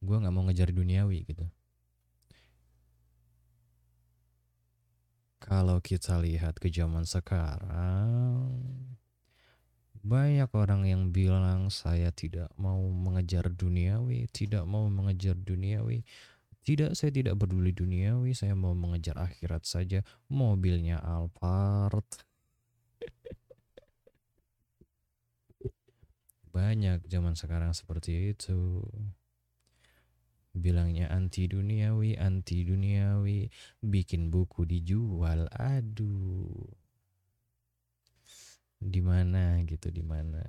gue 0.05 0.17
nggak 0.19 0.35
mau 0.35 0.45
ngejar 0.45 0.75
duniawi 0.75 1.25
gitu. 1.25 1.47
Kalau 5.55 5.79
kita 5.79 6.19
lihat 6.19 6.59
ke 6.59 6.67
zaman 6.67 7.07
sekarang, 7.07 8.59
banyak 10.03 10.51
orang 10.51 10.83
yang 10.83 11.15
bilang 11.15 11.71
saya 11.71 12.11
tidak 12.11 12.51
mau 12.59 12.83
mengejar 12.83 13.47
duniawi, 13.55 14.27
tidak 14.35 14.67
mau 14.67 14.91
mengejar 14.91 15.39
duniawi. 15.39 16.03
Tidak, 16.67 16.99
saya 16.99 17.15
tidak 17.15 17.39
peduli 17.39 17.71
duniawi, 17.71 18.35
saya 18.35 18.59
mau 18.59 18.75
mengejar 18.75 19.15
akhirat 19.15 19.63
saja. 19.63 20.03
Mobilnya 20.27 20.99
Alphard. 20.99 22.11
Banyak 26.51 27.07
zaman 27.07 27.39
sekarang 27.39 27.71
seperti 27.79 28.35
itu 28.35 28.83
bilangnya 30.55 31.11
anti 31.11 31.51
duniawi 31.51 32.15
anti 32.15 32.63
duniawi 32.63 33.51
bikin 33.83 34.31
buku 34.31 34.63
dijual 34.65 35.51
aduh. 35.51 36.71
Di 38.79 39.01
mana 39.03 39.59
gitu 39.67 39.91
di 39.91 40.05
mana? 40.05 40.45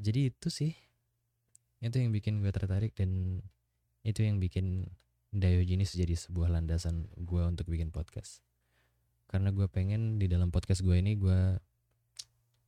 Jadi 0.00 0.32
itu 0.32 0.48
sih. 0.48 0.72
Itu 1.80 1.96
yang 1.96 2.12
bikin 2.12 2.44
gue 2.44 2.52
tertarik 2.52 2.92
dan 2.96 3.40
itu 4.04 4.24
yang 4.24 4.40
bikin 4.40 4.88
Diogenes 5.30 5.94
jadi 5.94 6.18
sebuah 6.18 6.50
landasan 6.50 7.06
gue 7.14 7.42
untuk 7.46 7.70
bikin 7.70 7.94
podcast. 7.94 8.42
Karena 9.30 9.54
gue 9.54 9.70
pengen 9.70 10.18
di 10.18 10.26
dalam 10.26 10.50
podcast 10.50 10.82
gue 10.82 10.98
ini 10.98 11.14
gue 11.14 11.54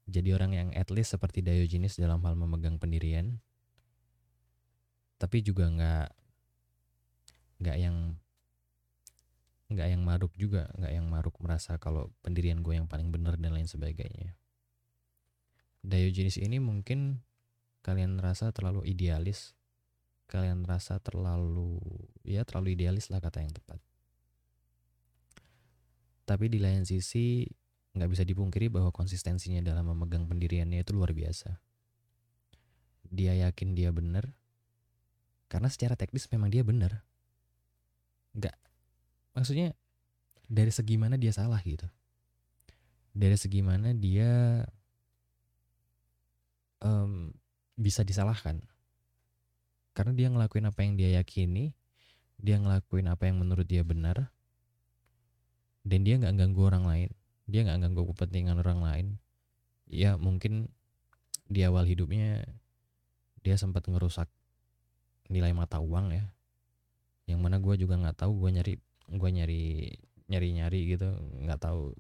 jadi 0.06 0.34
orang 0.34 0.52
yang 0.52 0.68
at 0.74 0.90
least 0.90 1.14
seperti 1.14 1.44
Diogenes 1.44 1.98
dalam 1.98 2.22
hal 2.26 2.34
memegang 2.34 2.78
pendirian 2.78 3.38
tapi 5.22 5.38
juga 5.38 5.70
nggak 5.70 6.08
nggak 7.62 7.76
yang 7.78 8.18
nggak 9.70 9.88
yang 9.88 10.02
maruk 10.02 10.34
juga 10.34 10.68
nggak 10.74 10.92
yang 10.92 11.06
maruk 11.06 11.38
merasa 11.38 11.78
kalau 11.78 12.10
pendirian 12.20 12.60
gue 12.60 12.74
yang 12.74 12.90
paling 12.90 13.14
benar 13.14 13.38
dan 13.38 13.54
lain 13.54 13.70
sebagainya. 13.70 14.34
Diogenes 15.82 16.42
ini 16.42 16.58
mungkin 16.58 17.22
kalian 17.86 18.18
rasa 18.18 18.50
terlalu 18.50 18.82
idealis 18.86 19.54
kalian 20.26 20.64
rasa 20.64 20.96
terlalu 20.96 21.76
ya 22.24 22.42
terlalu 22.48 22.72
idealis 22.72 23.12
lah 23.12 23.20
kata 23.20 23.44
yang 23.44 23.52
tepat. 23.52 23.78
Tapi 26.24 26.48
di 26.48 26.58
lain 26.58 26.82
sisi 26.88 27.44
nggak 27.92 28.08
bisa 28.08 28.24
dipungkiri 28.24 28.72
bahwa 28.72 28.88
konsistensinya 28.88 29.60
dalam 29.60 29.88
memegang 29.92 30.24
pendiriannya 30.24 30.80
itu 30.80 30.92
luar 30.96 31.12
biasa. 31.12 31.60
Dia 33.12 33.36
yakin 33.48 33.76
dia 33.76 33.92
benar 33.92 34.32
karena 35.52 35.68
secara 35.68 35.94
teknis 35.96 36.28
memang 36.32 36.48
dia 36.48 36.64
benar. 36.64 37.04
Nggak 38.32 38.56
maksudnya 39.36 39.76
dari 40.48 40.72
segi 40.72 40.96
mana 40.96 41.20
dia 41.20 41.32
salah 41.36 41.60
gitu. 41.60 41.84
Dari 43.12 43.36
segi 43.36 43.60
mana 43.60 43.92
dia 43.92 44.64
um, 46.80 47.28
bisa 47.76 48.00
disalahkan. 48.00 48.64
Karena 49.92 50.16
dia 50.16 50.32
ngelakuin 50.32 50.72
apa 50.72 50.80
yang 50.80 50.96
dia 50.96 51.20
yakini 51.20 51.76
dia 52.42 52.58
ngelakuin 52.58 53.06
apa 53.06 53.30
yang 53.30 53.38
menurut 53.38 53.64
dia 53.64 53.86
benar 53.86 54.34
dan 55.86 56.02
dia 56.02 56.18
nggak 56.18 56.34
ganggu 56.34 56.60
orang 56.66 56.84
lain 56.90 57.10
dia 57.46 57.66
nggak 57.66 57.88
ganggu 57.88 58.02
kepentingan 58.14 58.58
orang 58.60 58.80
lain 58.82 59.06
ya 59.90 60.16
mungkin 60.16 60.70
di 61.50 61.62
awal 61.66 61.84
hidupnya 61.84 62.42
dia 63.42 63.58
sempat 63.58 63.84
ngerusak 63.86 64.30
nilai 65.28 65.52
mata 65.52 65.82
uang 65.82 66.14
ya 66.14 66.24
yang 67.26 67.42
mana 67.42 67.58
gue 67.58 67.74
juga 67.78 67.98
nggak 67.98 68.18
tahu 68.22 68.32
gue 68.46 68.50
nyari 68.54 68.74
gue 69.12 69.30
nyari 69.30 69.64
nyari 70.30 70.48
nyari 70.56 70.80
gitu 70.96 71.08
nggak 71.44 71.60
tahu 71.60 71.92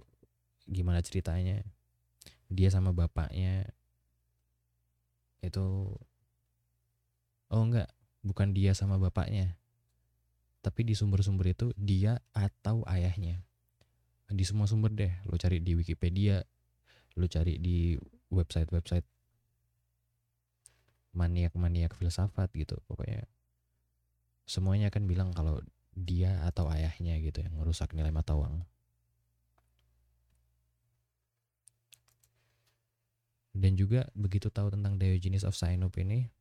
gimana 0.70 1.02
ceritanya 1.02 1.60
dia 2.48 2.68
sama 2.70 2.94
bapaknya 2.94 3.66
itu 5.42 5.90
Oh 7.52 7.68
enggak, 7.68 7.92
bukan 8.24 8.56
dia 8.56 8.72
sama 8.72 8.96
bapaknya. 8.96 9.60
Tapi 10.64 10.88
di 10.88 10.96
sumber-sumber 10.96 11.52
itu 11.52 11.68
dia 11.76 12.16
atau 12.32 12.80
ayahnya. 12.88 13.44
Di 14.32 14.44
semua 14.48 14.64
sumber 14.64 14.88
deh, 14.96 15.12
lo 15.28 15.36
cari 15.36 15.60
di 15.60 15.76
Wikipedia, 15.76 16.40
lo 17.20 17.26
cari 17.28 17.60
di 17.60 17.92
website-website 18.32 19.04
maniak-maniak 21.12 21.92
filsafat 21.92 22.48
gitu 22.56 22.80
pokoknya. 22.88 23.28
Semuanya 24.48 24.88
akan 24.88 25.04
bilang 25.04 25.30
kalau 25.36 25.60
dia 25.92 26.40
atau 26.48 26.72
ayahnya 26.72 27.20
gitu 27.20 27.44
yang 27.44 27.52
merusak 27.52 27.92
nilai 27.92 28.08
mata 28.08 28.32
uang. 28.32 28.64
Dan 33.52 33.76
juga 33.76 34.08
begitu 34.16 34.48
tahu 34.48 34.72
tentang 34.72 34.96
Diogenes 34.96 35.44
of 35.44 35.52
Sinope 35.52 36.00
ini, 36.00 36.32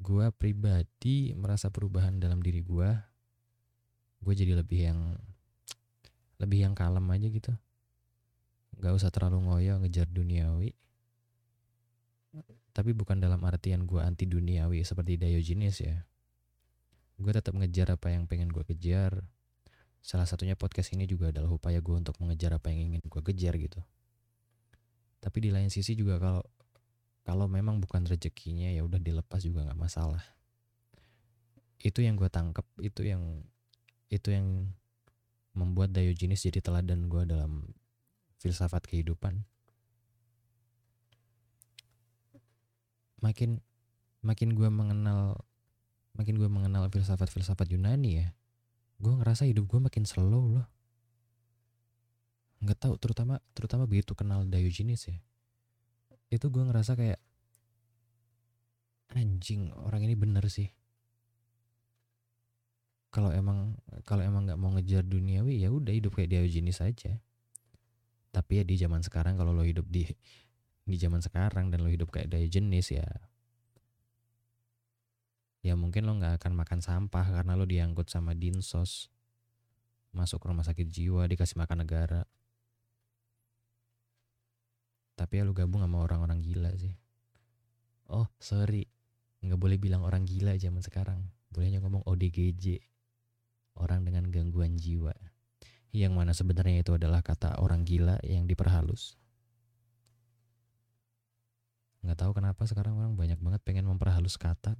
gue 0.00 0.32
pribadi 0.32 1.36
merasa 1.36 1.68
perubahan 1.68 2.16
dalam 2.16 2.40
diri 2.40 2.64
gue 2.64 2.90
gue 4.22 4.34
jadi 4.38 4.54
lebih 4.54 4.80
yang 4.86 5.00
lebih 6.42 6.66
yang 6.66 6.74
kalem 6.74 7.06
aja 7.14 7.28
gitu. 7.30 7.52
Nggak 8.82 8.92
usah 8.98 9.10
terlalu 9.14 9.46
ngoyo 9.46 9.78
ngejar 9.78 10.10
duniawi. 10.10 10.74
Tapi 12.72 12.90
bukan 12.96 13.22
dalam 13.22 13.38
artian 13.46 13.86
gue 13.86 14.02
anti 14.02 14.26
duniawi 14.26 14.82
seperti 14.82 15.20
Diogenes 15.20 15.78
ya. 15.78 16.02
Gue 17.20 17.30
tetap 17.30 17.54
ngejar 17.54 17.94
apa 17.94 18.10
yang 18.10 18.26
pengen 18.26 18.50
gue 18.50 18.66
kejar. 18.66 19.22
Salah 20.02 20.26
satunya 20.26 20.58
podcast 20.58 20.90
ini 20.90 21.06
juga 21.06 21.30
adalah 21.30 21.52
upaya 21.52 21.78
gue 21.78 21.94
untuk 21.94 22.18
mengejar 22.18 22.58
apa 22.58 22.74
yang 22.74 22.90
ingin 22.90 23.02
gue 23.06 23.22
kejar 23.22 23.54
gitu. 23.54 23.78
Tapi 25.22 25.38
di 25.38 25.54
lain 25.54 25.70
sisi 25.70 25.94
juga 25.94 26.18
kalau 26.18 26.42
kalau 27.22 27.46
memang 27.46 27.78
bukan 27.78 28.02
rezekinya 28.02 28.66
ya 28.74 28.82
udah 28.82 28.98
dilepas 28.98 29.46
juga 29.46 29.62
nggak 29.62 29.78
masalah. 29.78 30.24
Itu 31.78 32.02
yang 32.02 32.18
gue 32.18 32.26
tangkep 32.26 32.66
itu 32.82 33.06
yang 33.06 33.46
itu 34.10 34.34
yang 34.34 34.74
membuat 35.52 35.92
Diogenes 35.92 36.44
jadi 36.44 36.60
teladan 36.64 37.08
gue 37.08 37.22
dalam 37.28 37.72
filsafat 38.40 38.88
kehidupan. 38.88 39.44
Makin 43.22 43.62
makin 44.22 44.48
gue 44.56 44.68
mengenal 44.72 45.38
makin 46.18 46.36
gue 46.36 46.50
mengenal 46.50 46.90
filsafat-filsafat 46.92 47.72
Yunani 47.72 48.10
ya 48.22 48.28
gue 49.02 49.12
ngerasa 49.18 49.50
hidup 49.50 49.66
gue 49.66 49.80
makin 49.82 50.06
slow 50.06 50.58
loh. 50.58 50.66
Nggak 52.62 52.78
tahu 52.78 52.94
terutama 52.98 53.42
terutama 53.54 53.84
begitu 53.90 54.14
kenal 54.14 54.46
Diogenes 54.46 55.06
ya 55.10 55.18
itu 56.32 56.48
gue 56.48 56.64
ngerasa 56.64 56.96
kayak 56.96 57.20
anjing 59.12 59.68
orang 59.76 60.08
ini 60.08 60.16
bener 60.16 60.48
sih 60.48 60.72
kalau 63.12 63.28
emang 63.28 63.76
kalau 64.08 64.24
emang 64.24 64.48
nggak 64.48 64.58
mau 64.58 64.72
ngejar 64.72 65.04
duniawi 65.04 65.60
ya 65.60 65.68
udah 65.68 65.92
hidup 65.92 66.16
kayak 66.16 66.32
Diogenes 66.32 66.80
saja 66.80 67.20
tapi 68.32 68.58
ya 68.58 68.64
di 68.64 68.80
zaman 68.80 69.04
sekarang 69.04 69.36
kalau 69.36 69.52
lo 69.52 69.62
hidup 69.62 69.84
di 69.86 70.08
di 70.82 70.96
zaman 70.96 71.20
sekarang 71.20 71.68
dan 71.68 71.84
lo 71.84 71.92
hidup 71.92 72.08
kayak 72.08 72.32
Diogenes 72.32 72.88
ya 72.88 73.04
ya 75.62 75.78
mungkin 75.78 76.04
lo 76.04 76.18
nggak 76.18 76.42
akan 76.42 76.52
makan 76.58 76.80
sampah 76.82 77.22
karena 77.22 77.54
lo 77.54 77.64
diangkut 77.64 78.10
sama 78.10 78.34
dinsos. 78.34 79.08
Masuk 80.12 80.44
ke 80.44 80.46
rumah 80.50 80.66
sakit 80.66 80.84
jiwa 80.90 81.24
dikasih 81.24 81.56
makan 81.56 81.86
negara. 81.86 82.28
Tapi 85.16 85.40
ya 85.40 85.46
lu 85.46 85.56
gabung 85.56 85.80
sama 85.80 86.04
orang-orang 86.04 86.42
gila 86.44 86.68
sih. 86.76 86.92
Oh 88.10 88.28
sorry. 88.42 88.84
Nggak 89.40 89.56
boleh 89.56 89.78
bilang 89.80 90.04
orang 90.04 90.26
gila 90.28 90.58
zaman 90.58 90.82
sekarang. 90.84 91.30
Bolehnya 91.48 91.80
ngomong 91.80 92.04
ODGJ 92.04 92.91
orang 93.76 94.04
dengan 94.04 94.28
gangguan 94.28 94.76
jiwa 94.76 95.12
yang 95.92 96.16
mana 96.16 96.32
sebenarnya 96.32 96.80
itu 96.80 96.96
adalah 96.96 97.20
kata 97.20 97.60
orang 97.60 97.84
gila 97.84 98.16
yang 98.24 98.48
diperhalus. 98.48 99.20
Nggak 102.00 102.18
tahu 102.18 102.32
kenapa 102.32 102.64
sekarang 102.64 102.96
orang 102.96 103.14
banyak 103.14 103.36
banget 103.38 103.60
pengen 103.62 103.84
memperhalus 103.84 104.40
kata. 104.40 104.74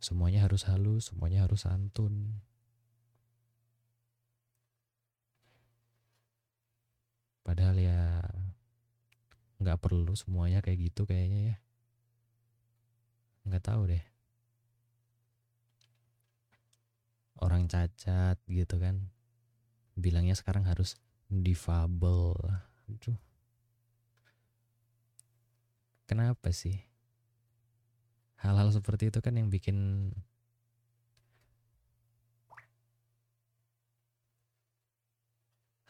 Semuanya 0.00 0.48
harus 0.48 0.64
halus 0.64 1.12
semuanya 1.12 1.44
harus 1.44 1.68
santun. 1.68 2.40
Padahal 7.44 7.76
ya 7.76 8.24
nggak 9.60 9.76
perlu 9.76 10.16
semuanya 10.16 10.64
kayak 10.64 10.88
gitu 10.88 11.04
kayaknya 11.04 11.52
ya. 11.52 11.56
Nggak 13.44 13.64
tahu 13.68 13.92
deh 13.92 14.09
orang 17.40 17.66
cacat 17.66 18.36
gitu 18.46 18.76
kan. 18.76 19.08
Bilangnya 19.96 20.36
sekarang 20.38 20.64
harus 20.68 20.96
difabel 21.28 22.36
aduh. 22.90 23.18
Kenapa 26.08 26.50
sih? 26.50 26.82
Hal-hal 28.40 28.72
seperti 28.72 29.12
itu 29.12 29.20
kan 29.20 29.36
yang 29.36 29.52
bikin 29.52 30.10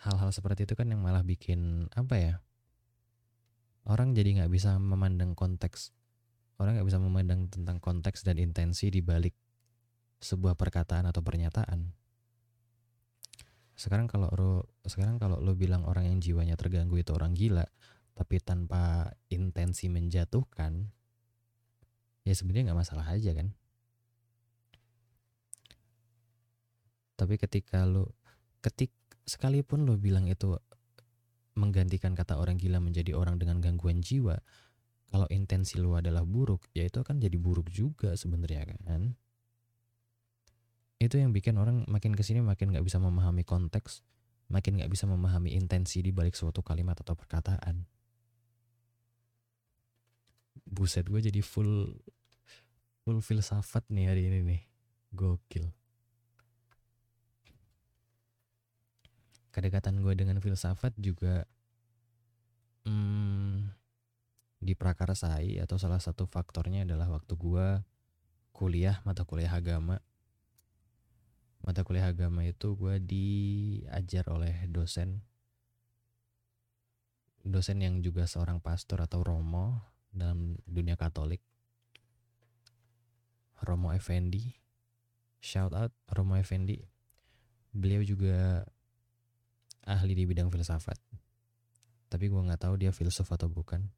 hal-hal 0.01 0.33
seperti 0.33 0.65
itu 0.65 0.75
kan 0.77 0.89
yang 0.89 1.05
malah 1.05 1.21
bikin 1.21 1.85
apa 1.93 2.17
ya 2.17 2.35
orang 3.85 4.17
jadi 4.17 4.41
nggak 4.41 4.53
bisa 4.53 4.81
memandang 4.81 5.37
konteks 5.37 5.93
orang 6.57 6.81
nggak 6.81 6.89
bisa 6.89 7.01
memandang 7.01 7.53
tentang 7.53 7.81
konteks 7.85 8.25
dan 8.25 8.41
intensi 8.41 8.89
di 8.89 9.05
balik 9.05 9.37
sebuah 10.21 10.55
perkataan 10.55 11.09
atau 11.09 11.25
pernyataan 11.25 11.93
sekarang 13.75 14.07
kalau 14.07 14.29
lo 14.37 14.69
sekarang 14.85 15.17
kalau 15.17 15.41
lo 15.41 15.57
bilang 15.57 15.89
orang 15.89 16.13
yang 16.13 16.19
jiwanya 16.21 16.55
terganggu 16.61 17.01
itu 17.01 17.17
orang 17.17 17.33
gila 17.33 17.65
tapi 18.13 18.37
tanpa 18.41 19.17
intensi 19.33 19.89
menjatuhkan 19.89 20.93
ya 22.29 22.37
sebenarnya 22.37 22.71
nggak 22.71 22.81
masalah 22.85 23.09
aja 23.09 23.33
kan 23.33 23.57
tapi 27.17 27.41
ketika 27.41 27.89
lo 27.89 28.13
ketik 28.61 28.93
sekalipun 29.25 29.89
lo 29.89 29.97
bilang 29.97 30.29
itu 30.29 30.61
menggantikan 31.59 32.17
kata 32.17 32.39
orang 32.39 32.57
gila 32.57 32.79
menjadi 32.79 33.13
orang 33.13 33.37
dengan 33.37 33.61
gangguan 33.61 34.01
jiwa, 34.01 34.39
kalau 35.13 35.27
intensi 35.29 35.77
lu 35.77 35.99
adalah 35.99 36.23
buruk, 36.23 36.71
ya 36.73 36.87
itu 36.87 37.05
akan 37.05 37.19
jadi 37.19 37.37
buruk 37.37 37.69
juga 37.69 38.15
sebenarnya 38.15 38.65
kan. 38.87 39.13
Itu 41.01 41.17
yang 41.17 41.33
bikin 41.33 41.57
orang 41.57 41.89
makin 41.89 42.13
ke 42.13 42.21
sini 42.21 42.45
makin 42.45 42.77
nggak 42.77 42.85
bisa 42.85 43.01
memahami 43.01 43.43
konteks, 43.43 44.05
makin 44.53 44.79
nggak 44.79 44.93
bisa 44.93 45.09
memahami 45.09 45.57
intensi 45.57 46.05
di 46.05 46.13
balik 46.13 46.37
suatu 46.37 46.61
kalimat 46.61 46.95
atau 47.01 47.17
perkataan. 47.17 47.89
Buset 50.69 51.09
gue 51.09 51.19
jadi 51.25 51.41
full 51.41 51.97
full 53.03 53.19
filsafat 53.25 53.89
nih 53.89 54.13
hari 54.13 54.29
ini 54.29 54.39
nih. 54.45 54.63
Gokil. 55.11 55.81
kedekatan 59.51 60.01
gue 60.01 60.15
dengan 60.15 60.39
filsafat 60.39 60.95
juga 60.97 61.45
hmm, 62.87 63.67
diprakarsai 64.63 65.59
atau 65.59 65.77
salah 65.77 65.99
satu 65.99 66.25
faktornya 66.25 66.87
adalah 66.87 67.11
waktu 67.11 67.35
gue 67.35 67.69
kuliah 68.55 69.03
mata 69.03 69.27
kuliah 69.27 69.51
agama 69.51 69.99
mata 71.61 71.85
kuliah 71.85 72.09
agama 72.09 72.45
itu 72.45 72.73
gue 72.77 72.97
diajar 73.01 74.25
oleh 74.33 74.67
dosen. 74.69 75.21
Dosen 77.41 77.81
yang 77.81 78.05
juga 78.05 78.29
seorang 78.29 78.61
pastor 78.61 79.01
atau 79.01 79.25
romo 79.25 79.81
dalam 80.13 80.61
dunia 80.69 80.97
Katolik. 80.97 81.41
Romo 83.61 83.93
Effendi. 83.93 84.57
Shout 85.41 85.73
out 85.73 85.93
Romo 86.13 86.37
Effendi. 86.37 86.81
Beliau 87.73 88.05
juga 88.05 88.65
ahli 89.85 90.13
di 90.17 90.25
bidang 90.29 90.53
filsafat. 90.53 90.97
Tapi 92.11 92.25
gue 92.29 92.41
nggak 92.41 92.61
tahu 92.61 92.75
dia 92.77 92.93
filsuf 92.93 93.29
atau 93.31 93.49
bukan 93.49 93.89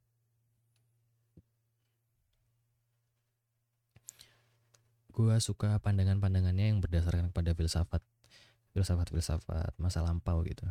gue 5.13 5.37
suka 5.39 5.77
pandangan-pandangannya 5.85 6.73
yang 6.73 6.81
berdasarkan 6.81 7.31
pada 7.31 7.53
filsafat 7.53 8.01
filsafat-filsafat 8.73 9.77
masa 9.77 10.01
lampau 10.01 10.41
gitu. 10.49 10.65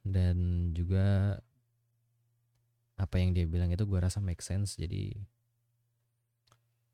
Dan 0.00 0.70
juga 0.72 1.36
apa 2.96 3.16
yang 3.20 3.36
dia 3.36 3.44
bilang 3.44 3.68
itu 3.72 3.84
gue 3.84 4.00
rasa 4.00 4.20
make 4.20 4.40
sense 4.44 4.76
jadi 4.76 5.16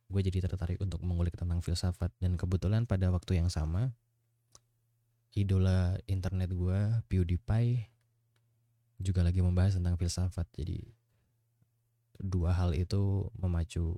gue 0.07 0.21
jadi 0.23 0.39
tertarik 0.47 0.79
untuk 0.83 1.03
mengulik 1.07 1.39
tentang 1.39 1.63
filsafat. 1.63 2.11
Dan 2.19 2.35
kebetulan 2.35 2.87
pada 2.87 3.11
waktu 3.15 3.39
yang 3.39 3.51
sama 3.51 3.95
idola 5.39 5.95
internet 6.11 6.51
gue 6.51 6.79
PewDiePie 7.07 7.87
juga 8.99 9.21
lagi 9.23 9.39
membahas 9.45 9.79
tentang 9.79 9.95
filsafat. 9.95 10.51
Jadi 10.57 10.83
dua 12.19 12.57
hal 12.57 12.73
itu 12.73 13.29
memacu 13.37 13.95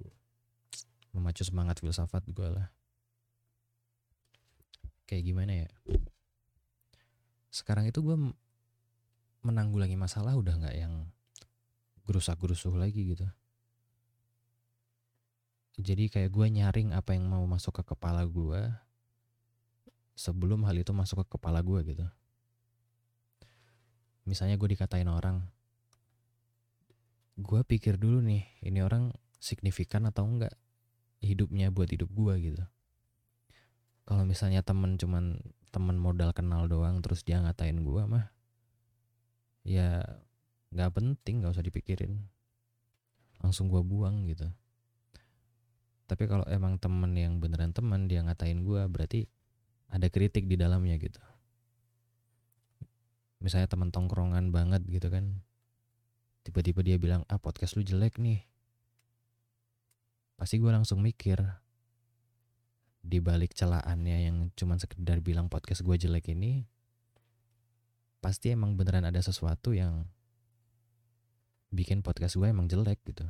memacu 1.19 1.43
semangat 1.43 1.83
filsafat 1.83 2.23
gue 2.31 2.49
lah. 2.49 2.71
Kayak 5.05 5.25
gimana 5.27 5.53
ya? 5.67 5.69
Sekarang 7.51 7.91
itu 7.91 7.99
gue 8.01 8.17
menanggulangi 9.43 9.99
masalah 9.99 10.39
udah 10.39 10.55
nggak 10.55 10.77
yang 10.79 11.11
gerusak-gerusuh 12.07 12.79
lagi 12.79 13.13
gitu. 13.13 13.27
Jadi 15.79 16.11
kayak 16.11 16.35
gue 16.35 16.47
nyaring 16.47 16.91
apa 16.95 17.15
yang 17.15 17.27
mau 17.31 17.43
masuk 17.47 17.83
ke 17.83 17.95
kepala 17.95 18.27
gue 18.27 18.67
sebelum 20.19 20.67
hal 20.67 20.75
itu 20.75 20.91
masuk 20.91 21.23
ke 21.23 21.39
kepala 21.39 21.63
gue 21.63 21.81
gitu. 21.87 22.07
Misalnya 24.27 24.59
gue 24.59 24.69
dikatain 24.75 25.07
orang 25.07 25.47
gue 27.39 27.61
pikir 27.63 28.03
dulu 28.03 28.19
nih 28.19 28.43
ini 28.67 28.83
orang 28.83 29.15
signifikan 29.39 30.11
atau 30.11 30.27
enggak 30.27 30.51
hidupnya 31.19 31.71
buat 31.75 31.91
hidup 31.91 32.11
gue 32.11 32.35
gitu. 32.53 32.65
Kalau 34.09 34.25
misalnya 34.25 34.65
temen 34.65 34.97
cuman 34.97 35.37
temen 35.69 35.97
modal 36.01 36.33
kenal 36.33 36.65
doang 36.65 37.05
terus 37.05 37.21
dia 37.27 37.45
ngatain 37.45 37.85
gue 37.85 38.03
mah 38.09 38.33
ya 39.69 40.01
nggak 40.73 40.91
penting 40.97 41.45
nggak 41.45 41.53
usah 41.53 41.67
dipikirin. 41.67 42.25
Langsung 43.45 43.69
gue 43.69 43.83
buang 43.85 44.27
gitu. 44.27 44.49
Tapi 46.09 46.25
kalau 46.25 46.49
emang 46.49 46.81
temen 46.81 47.13
yang 47.13 47.37
beneran 47.37 47.77
temen 47.77 48.09
dia 48.09 48.25
ngatain 48.25 48.65
gue 48.65 48.81
berarti 48.89 49.29
ada 49.93 50.09
kritik 50.09 50.49
di 50.49 50.57
dalamnya 50.57 50.97
gitu. 50.97 51.21
Misalnya 53.39 53.69
temen 53.69 53.93
tongkrongan 53.93 54.51
banget 54.51 54.83
gitu 54.89 55.13
kan 55.13 55.45
tiba-tiba 56.49 56.81
dia 56.81 56.97
bilang 56.97 57.29
ah 57.29 57.37
podcast 57.37 57.77
lu 57.77 57.85
jelek 57.85 58.17
nih 58.17 58.41
pasti 60.39 60.63
gue 60.63 60.71
langsung 60.71 61.03
mikir 61.03 61.43
di 63.03 63.19
balik 63.19 63.59
celaannya 63.59 64.31
yang 64.31 64.37
cuman 64.55 64.79
sekedar 64.79 65.19
bilang 65.19 65.51
podcast 65.51 65.83
gue 65.83 65.97
jelek 65.99 66.31
ini 66.31 66.63
pasti 68.23 68.55
emang 68.55 68.79
beneran 68.79 69.03
ada 69.03 69.19
sesuatu 69.19 69.75
yang 69.75 70.07
bikin 71.75 72.07
podcast 72.07 72.39
gue 72.39 72.47
emang 72.47 72.71
jelek 72.71 73.03
gitu. 73.03 73.27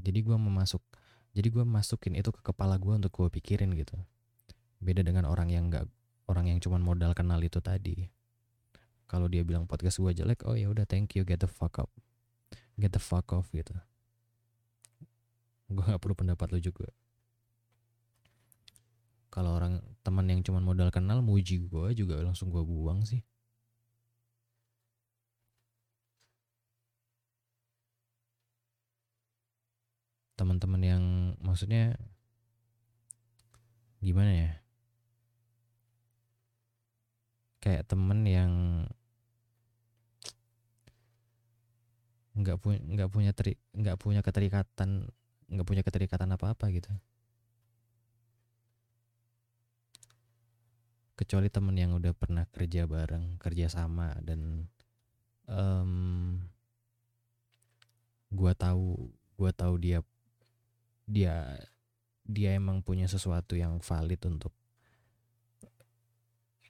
Jadi 0.00 0.18
gue 0.22 0.36
memasuk 0.38 0.80
jadi 1.34 1.50
gue 1.50 1.66
masukin 1.66 2.14
itu 2.14 2.30
ke 2.30 2.40
kepala 2.46 2.78
gue 2.78 2.94
untuk 2.94 3.10
gue 3.10 3.28
pikirin 3.34 3.74
gitu. 3.74 3.98
Beda 4.78 5.02
dengan 5.02 5.26
orang 5.26 5.50
yang 5.50 5.68
nggak 5.68 5.90
orang 6.30 6.54
yang 6.54 6.58
cuman 6.62 6.80
modal 6.86 7.12
kenal 7.18 7.42
itu 7.42 7.58
tadi. 7.58 8.08
Kalau 9.10 9.26
dia 9.26 9.42
bilang 9.42 9.66
podcast 9.66 9.98
gue 9.98 10.22
jelek 10.22 10.46
oh 10.46 10.54
ya 10.54 10.70
udah 10.70 10.86
thank 10.86 11.18
you 11.18 11.26
get 11.26 11.42
the 11.42 11.50
fuck 11.50 11.82
up 11.82 11.90
get 12.80 12.96
the 12.96 13.02
fuck 13.02 13.28
off 13.36 13.52
gitu 13.52 13.76
gue 15.70 15.84
nggak 15.86 16.02
perlu 16.02 16.18
pendapat 16.18 16.50
lu 16.50 16.58
juga. 16.58 16.90
Kalau 19.30 19.54
orang 19.54 19.78
teman 20.02 20.26
yang 20.26 20.42
cuma 20.42 20.58
modal 20.58 20.90
kenal 20.90 21.22
muji 21.22 21.62
gue 21.70 21.94
juga 21.94 22.18
langsung 22.18 22.50
gue 22.50 22.62
buang 22.66 23.06
sih. 23.06 23.22
Teman-teman 30.34 30.82
yang 30.82 31.04
maksudnya 31.38 31.94
gimana 34.02 34.32
ya? 34.34 34.52
Kayak 37.62 37.86
temen 37.86 38.26
yang 38.26 38.52
nggak 42.34 42.56
punya 42.56 42.80
nggak 42.80 43.10
punya 43.12 43.30
nggak 43.76 43.98
punya 44.00 44.20
keterikatan 44.24 45.12
nggak 45.50 45.66
punya 45.66 45.82
keterikatan 45.82 46.30
apa-apa 46.30 46.70
gitu. 46.70 46.90
Kecuali 51.18 51.52
temen 51.52 51.76
yang 51.76 51.92
udah 51.98 52.16
pernah 52.16 52.48
kerja 52.48 52.88
bareng 52.88 53.36
kerja 53.36 53.68
sama 53.68 54.16
dan 54.24 54.64
um, 55.50 56.38
gua 58.32 58.54
tahu 58.54 59.10
gua 59.36 59.50
tahu 59.52 59.76
dia 59.76 60.00
dia 61.04 61.60
dia 62.24 62.54
emang 62.54 62.80
punya 62.80 63.10
sesuatu 63.10 63.58
yang 63.58 63.82
valid 63.82 64.22
untuk 64.30 64.54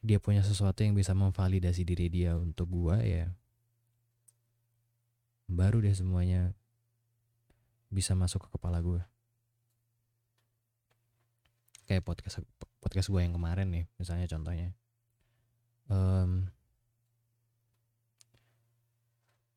dia 0.00 0.16
punya 0.16 0.40
sesuatu 0.40 0.80
yang 0.80 0.96
bisa 0.96 1.12
memvalidasi 1.12 1.84
diri 1.84 2.08
dia 2.08 2.32
untuk 2.34 2.72
gua 2.72 3.04
ya 3.04 3.28
baru 5.44 5.84
deh 5.84 5.92
semuanya 5.92 6.56
bisa 7.90 8.14
masuk 8.14 8.46
ke 8.46 8.48
kepala 8.54 8.78
gue. 8.78 9.02
Kayak 11.90 12.06
podcast 12.06 12.46
podcast 12.78 13.10
gue 13.10 13.20
yang 13.20 13.34
kemarin 13.34 13.68
nih 13.74 13.84
misalnya 13.98 14.30
contohnya. 14.30 14.70
Um, 15.90 16.54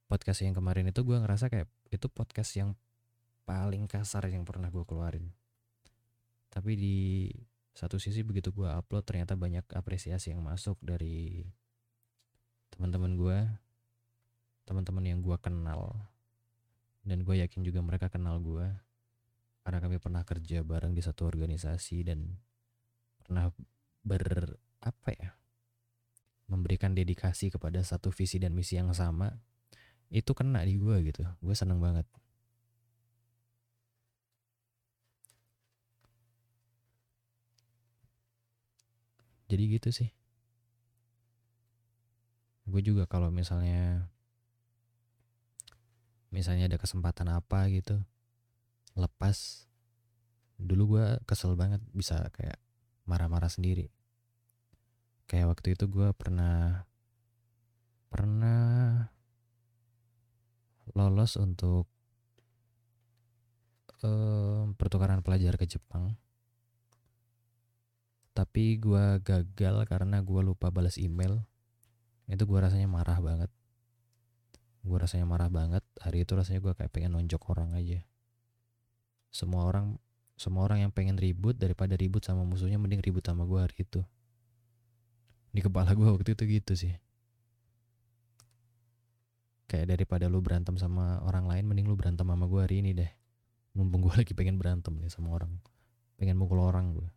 podcast 0.10 0.42
yang 0.42 0.58
kemarin 0.58 0.90
itu 0.90 1.06
gue 1.06 1.18
ngerasa 1.22 1.54
kayak 1.54 1.70
itu 1.94 2.10
podcast 2.10 2.52
yang 2.58 2.74
paling 3.46 3.86
kasar 3.86 4.26
yang 4.30 4.42
pernah 4.44 4.74
gue 4.74 4.82
keluarin. 4.82 5.30
Tapi 6.50 6.74
di 6.74 6.98
satu 7.74 7.98
sisi 7.98 8.22
begitu 8.22 8.54
gue 8.54 8.70
upload 8.70 9.06
ternyata 9.06 9.34
banyak 9.34 9.66
apresiasi 9.74 10.34
yang 10.34 10.46
masuk 10.46 10.78
dari 10.82 11.46
teman-teman 12.70 13.14
gue 13.18 13.38
teman-teman 14.66 15.06
yang 15.06 15.20
gue 15.22 15.38
kenal 15.42 16.13
dan 17.04 17.24
gue 17.24 17.36
yakin 17.44 17.62
juga 17.64 17.84
mereka 17.84 18.08
kenal 18.08 18.40
gue. 18.40 18.68
Karena 19.64 19.80
kami 19.80 19.96
pernah 20.00 20.28
kerja 20.28 20.60
bareng 20.64 20.92
di 20.92 21.00
satu 21.00 21.24
organisasi 21.24 22.04
dan 22.04 22.36
pernah 23.24 23.48
ber 24.04 24.60
apa 24.84 25.10
ya 25.16 25.32
memberikan 26.52 26.92
dedikasi 26.92 27.48
kepada 27.48 27.80
satu 27.80 28.12
visi 28.12 28.36
dan 28.36 28.52
misi 28.52 28.76
yang 28.76 28.92
sama 28.92 29.32
itu 30.12 30.36
kena 30.36 30.62
di 30.68 30.76
gue 30.76 31.00
gitu. 31.08 31.24
Gue 31.40 31.56
seneng 31.56 31.80
banget. 31.80 32.06
Jadi 39.48 39.64
gitu 39.80 39.90
sih. 39.94 40.10
Gue 42.64 42.82
juga 42.86 43.06
kalau 43.10 43.30
misalnya 43.34 44.08
misalnya 46.34 46.66
ada 46.66 46.82
kesempatan 46.82 47.30
apa 47.30 47.70
gitu 47.70 48.02
lepas 48.98 49.70
dulu 50.58 50.98
gue 50.98 51.06
kesel 51.26 51.58
banget 51.58 51.82
bisa 51.92 52.30
kayak 52.34 52.58
marah-marah 53.04 53.52
sendiri. 53.52 53.92
Kayak 55.28 55.58
waktu 55.58 55.76
itu 55.76 55.90
gue 55.90 56.14
pernah 56.16 56.86
pernah 58.08 59.10
lolos 60.94 61.40
untuk 61.40 61.90
pertukaran 64.76 65.24
pelajar 65.24 65.56
ke 65.56 65.64
Jepang. 65.64 66.20
Tapi 68.36 68.76
gue 68.76 69.24
gagal 69.24 69.76
karena 69.88 70.20
gue 70.20 70.42
lupa 70.44 70.70
balas 70.70 71.00
email. 71.00 71.48
Itu 72.28 72.44
gue 72.44 72.60
rasanya 72.60 72.92
marah 72.92 73.20
banget 73.24 73.52
gue 74.84 74.98
rasanya 75.00 75.26
marah 75.26 75.48
banget. 75.48 75.84
Hari 76.04 76.28
itu 76.28 76.36
rasanya 76.36 76.60
gue 76.60 76.74
kayak 76.76 76.92
pengen 76.92 77.16
nonjok 77.16 77.42
orang 77.50 77.74
aja. 77.74 78.04
Semua 79.34 79.66
orang 79.66 79.98
semua 80.38 80.68
orang 80.68 80.84
yang 80.84 80.92
pengen 80.92 81.16
ribut 81.16 81.56
daripada 81.56 81.96
ribut 81.96 82.26
sama 82.26 82.44
musuhnya 82.44 82.76
mending 82.78 83.00
ribut 83.00 83.24
sama 83.24 83.48
gue 83.48 83.60
hari 83.60 83.78
itu. 83.82 84.02
Di 85.54 85.62
kepala 85.64 85.96
gue 85.98 86.08
waktu 86.08 86.36
itu 86.36 86.44
gitu 86.46 86.74
sih. 86.76 86.94
Kayak 89.72 89.98
daripada 89.98 90.30
lu 90.30 90.44
berantem 90.44 90.78
sama 90.78 91.24
orang 91.26 91.50
lain 91.50 91.66
mending 91.66 91.88
lu 91.90 91.96
berantem 91.98 92.28
sama 92.28 92.46
gue 92.46 92.62
hari 92.62 92.84
ini 92.84 92.92
deh. 92.94 93.12
Mumpung 93.74 94.06
gue 94.06 94.14
lagi 94.22 94.36
pengen 94.36 94.60
berantem 94.60 94.94
nih 95.00 95.10
sama 95.10 95.34
orang. 95.34 95.58
Pengen 96.20 96.38
mukul 96.38 96.62
orang 96.62 96.94
gue 96.94 97.10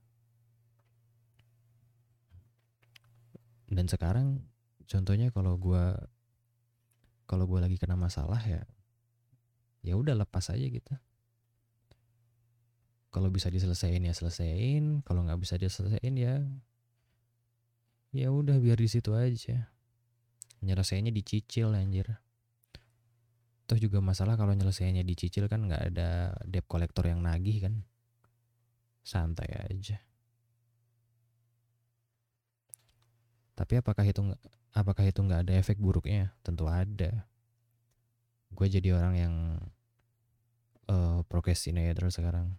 dan 3.70 3.87
sekarang 3.90 4.46
contohnya 4.87 5.35
kalau 5.35 5.59
gue 5.59 5.85
kalau 7.27 7.45
gue 7.51 7.59
lagi 7.59 7.77
kena 7.77 7.99
masalah 7.99 8.39
ya 8.47 8.62
ya 9.87 9.95
udah 9.95 10.19
lepas 10.19 10.51
aja 10.51 10.67
gitu. 10.67 10.95
Kalau 13.15 13.31
bisa 13.31 13.49
diselesaikan 13.49 14.03
ya 14.03 14.12
selesaiin 14.12 15.07
kalau 15.07 15.23
nggak 15.23 15.39
bisa 15.39 15.55
diselesaikan 15.55 16.15
ya 16.19 16.43
ya 18.11 18.29
udah 18.35 18.59
biar 18.59 18.79
di 18.79 18.91
situ 18.91 19.15
aja. 19.15 19.71
Nyelesainya 20.67 21.15
dicicil 21.15 21.71
anjir. 21.71 22.19
Toh 23.67 23.79
juga 23.79 24.03
masalah 24.03 24.35
kalau 24.35 24.55
nyelesainya 24.55 25.07
dicicil 25.07 25.47
kan 25.47 25.71
nggak 25.71 25.83
ada 25.95 26.35
debt 26.47 26.67
kolektor 26.67 27.07
yang 27.07 27.23
nagih 27.23 27.62
kan. 27.62 27.87
Santai 29.07 29.51
aja. 29.71 30.03
Tapi 33.57 33.81
apakah 33.81 34.05
itu 34.05 34.21
apakah 34.72 35.07
itu 35.07 35.22
nggak 35.22 35.46
ada 35.46 35.52
efek 35.61 35.79
buruknya? 35.79 36.35
Tentu 36.42 36.66
ada. 36.66 37.29
Gue 38.50 38.66
jadi 38.66 38.96
orang 38.96 39.14
yang 39.14 39.35
uh, 40.88 41.20
procrastinator 41.29 42.09
sekarang. 42.11 42.57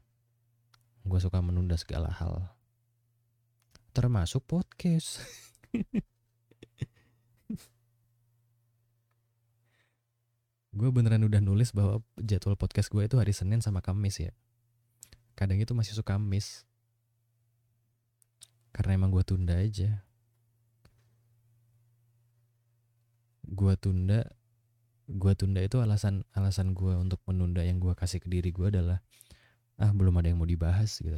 Gue 1.04 1.20
suka 1.20 1.42
menunda 1.42 1.76
segala 1.80 2.12
hal. 2.12 2.54
Termasuk 3.92 4.46
podcast. 4.46 5.20
Gue 10.78 10.94
beneran 10.94 11.26
udah 11.26 11.42
nulis 11.42 11.74
bahwa 11.74 12.06
jadwal 12.22 12.54
podcast 12.54 12.94
gue 12.94 13.02
itu 13.02 13.18
hari 13.18 13.34
Senin 13.34 13.66
sama 13.66 13.82
Kamis 13.82 14.22
ya. 14.22 14.30
Kadang 15.34 15.58
itu 15.58 15.74
masih 15.74 15.98
suka 15.98 16.22
miss 16.22 16.68
karena 18.78 18.94
emang 18.94 19.10
gue 19.10 19.26
tunda 19.26 19.58
aja 19.58 20.06
gue 23.58 23.74
tunda 23.82 24.22
gue 25.08 25.34
tunda 25.34 25.64
itu 25.66 25.82
alasan 25.82 26.22
alasan 26.38 26.78
gue 26.78 26.94
untuk 26.94 27.18
menunda 27.26 27.66
yang 27.66 27.82
gue 27.82 27.96
kasih 27.98 28.22
ke 28.22 28.30
diri 28.30 28.54
gue 28.54 28.70
adalah 28.70 29.02
ah 29.82 29.90
belum 29.90 30.14
ada 30.22 30.30
yang 30.30 30.38
mau 30.38 30.50
dibahas 30.50 31.02
gitu. 31.02 31.18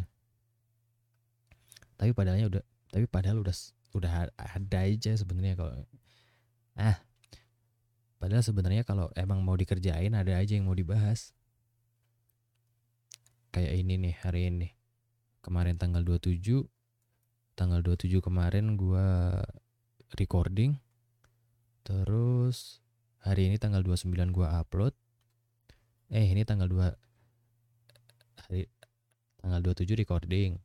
Tapi 1.99 2.15
padahalnya 2.15 2.47
udah 2.47 2.63
tapi 2.89 3.05
padahal 3.11 3.43
udah 3.43 3.55
udah 3.97 4.31
ada 4.37 4.77
aja 4.85 5.11
sebenarnya 5.17 5.59
kalau 5.59 5.73
ah 6.79 6.97
padahal 8.21 8.43
sebenarnya 8.45 8.87
kalau 8.87 9.11
emang 9.19 9.43
mau 9.43 9.57
dikerjain 9.59 10.15
ada 10.15 10.37
aja 10.39 10.55
yang 10.55 10.69
mau 10.69 10.77
dibahas. 10.77 11.35
Kayak 13.49 13.73
ini 13.81 13.93
nih 13.97 14.15
hari 14.21 14.41
ini. 14.53 14.69
Kemarin 15.41 15.81
tanggal 15.81 16.05
27 16.05 16.61
tanggal 17.57 17.81
27 17.83 18.21
kemarin 18.21 18.77
gua 18.77 19.35
recording 20.15 20.77
terus 21.83 22.83
hari 23.19 23.51
ini 23.51 23.59
tanggal 23.59 23.83
29 23.83 24.31
gua 24.31 24.63
upload. 24.63 24.95
Eh 26.09 26.25
ini 26.25 26.41
tanggal 26.47 26.65
2 26.65 28.47
hari 28.47 28.65
tanggal 29.39 29.59
27 29.61 29.99
recording. 29.99 30.59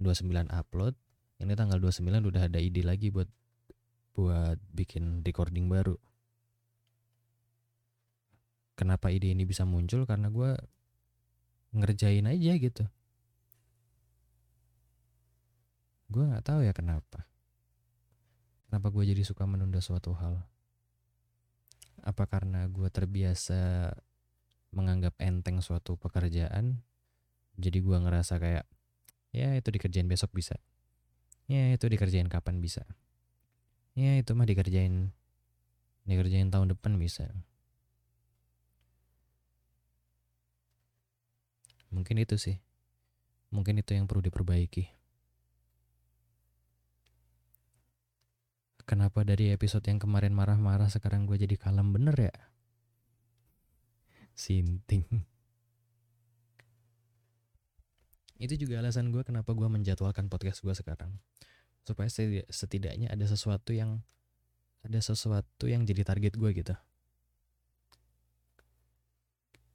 29 0.00 0.48
upload. 0.48 0.96
Ini 1.40 1.52
tanggal 1.56 1.76
29 1.76 2.24
udah 2.24 2.48
ada 2.48 2.60
ide 2.60 2.80
lagi 2.84 3.12
buat 3.12 3.28
buat 4.16 4.58
bikin 4.72 5.24
recording 5.24 5.68
baru. 5.68 5.96
Kenapa 8.76 9.12
ide 9.12 9.32
ini 9.32 9.44
bisa 9.44 9.68
muncul? 9.68 10.08
Karena 10.08 10.32
gue 10.32 10.56
ngerjain 11.76 12.24
aja 12.24 12.52
gitu. 12.56 12.84
Gue 16.10 16.24
nggak 16.26 16.44
tahu 16.48 16.60
ya 16.64 16.72
kenapa. 16.72 17.28
Kenapa 18.66 18.88
gue 18.88 19.04
jadi 19.04 19.22
suka 19.22 19.44
menunda 19.44 19.78
suatu 19.84 20.16
hal 20.16 20.42
apa 22.04 22.24
karena 22.28 22.68
gue 22.70 22.88
terbiasa 22.88 23.92
menganggap 24.70 25.18
enteng 25.18 25.58
suatu 25.58 25.98
pekerjaan 25.98 26.82
jadi 27.58 27.78
gue 27.82 27.96
ngerasa 27.98 28.38
kayak 28.38 28.64
ya 29.34 29.54
itu 29.56 29.68
dikerjain 29.68 30.06
besok 30.06 30.30
bisa. 30.32 30.56
Ya 31.50 31.74
itu 31.74 31.90
dikerjain 31.90 32.30
kapan 32.30 32.62
bisa. 32.62 32.86
Ya 33.98 34.14
itu 34.16 34.32
mah 34.38 34.46
dikerjain 34.46 35.10
dikerjain 36.06 36.48
tahun 36.48 36.72
depan 36.76 36.94
bisa. 36.96 37.28
Mungkin 41.90 42.22
itu 42.22 42.38
sih. 42.38 42.62
Mungkin 43.50 43.82
itu 43.82 43.98
yang 43.98 44.06
perlu 44.06 44.22
diperbaiki 44.22 44.99
kenapa 48.90 49.22
dari 49.22 49.54
episode 49.54 49.86
yang 49.86 50.02
kemarin 50.02 50.34
marah-marah 50.34 50.90
sekarang 50.90 51.22
gue 51.30 51.38
jadi 51.38 51.54
kalem? 51.54 51.94
Bener 51.94 52.18
ya? 52.18 52.34
Sinting. 54.34 55.06
Itu 58.42 58.58
juga 58.58 58.82
alasan 58.82 59.14
gue 59.14 59.22
kenapa 59.22 59.54
gue 59.54 59.70
menjadwalkan 59.70 60.26
podcast 60.26 60.66
gue 60.66 60.74
sekarang. 60.74 61.22
Supaya 61.86 62.10
setidaknya 62.50 63.06
ada 63.14 63.22
sesuatu 63.30 63.70
yang 63.70 64.02
ada 64.82 64.98
sesuatu 64.98 65.70
yang 65.70 65.86
jadi 65.86 66.02
target 66.02 66.34
gue 66.34 66.50
gitu. 66.50 66.74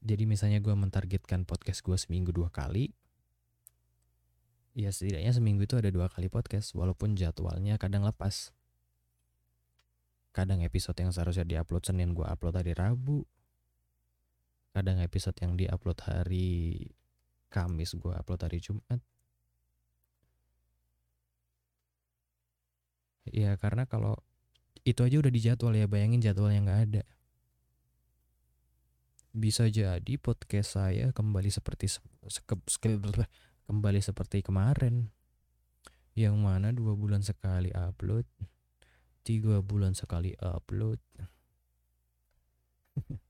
Jadi 0.03 0.23
misalnya 0.27 0.59
gue 0.59 0.75
mentargetkan 0.75 1.47
podcast 1.47 1.79
gue 1.87 1.95
seminggu 1.95 2.35
dua 2.35 2.51
kali 2.51 2.91
ya 4.75 4.91
setidaknya 4.91 5.31
seminggu 5.31 5.63
itu 5.63 5.79
ada 5.79 5.87
dua 5.87 6.11
kali 6.11 6.27
podcast 6.27 6.75
walaupun 6.75 7.15
jadwalnya 7.15 7.79
kadang 7.79 8.03
lepas 8.03 8.51
kadang 10.35 10.59
episode 10.67 10.99
yang 10.99 11.15
seharusnya 11.15 11.47
diupload 11.47 11.87
Senin 11.87 12.11
gue 12.11 12.27
upload 12.27 12.59
hari 12.59 12.75
Rabu. 12.75 13.23
Kadang 14.75 14.99
episode 14.99 15.39
yang 15.39 15.55
diupload 15.55 15.95
hari 16.03 16.91
Kamis 17.47 17.95
gue 17.95 18.11
upload 18.11 18.43
hari 18.43 18.59
Jumat. 18.59 18.99
Ya 23.31 23.55
karena 23.55 23.87
kalau 23.87 24.19
itu 24.83 25.07
aja 25.07 25.23
udah 25.23 25.31
dijadwal 25.31 25.71
ya 25.71 25.87
bayangin 25.87 26.19
jadwal 26.19 26.51
yang 26.51 26.67
nggak 26.67 26.83
ada. 26.91 27.03
Bisa 29.31 29.71
jadi 29.71 30.19
podcast 30.19 30.75
saya 30.75 31.15
kembali 31.15 31.47
seperti 31.47 31.95
kembali 33.71 34.03
seperti 34.03 34.43
kemarin. 34.43 35.15
Yang 36.11 36.35
mana 36.35 36.75
dua 36.75 36.91
bulan 36.99 37.23
sekali 37.23 37.71
upload 37.71 38.27
tiga 39.25 39.65
bulan 39.65 39.97
sekali 39.97 40.37
upload. 40.37 41.01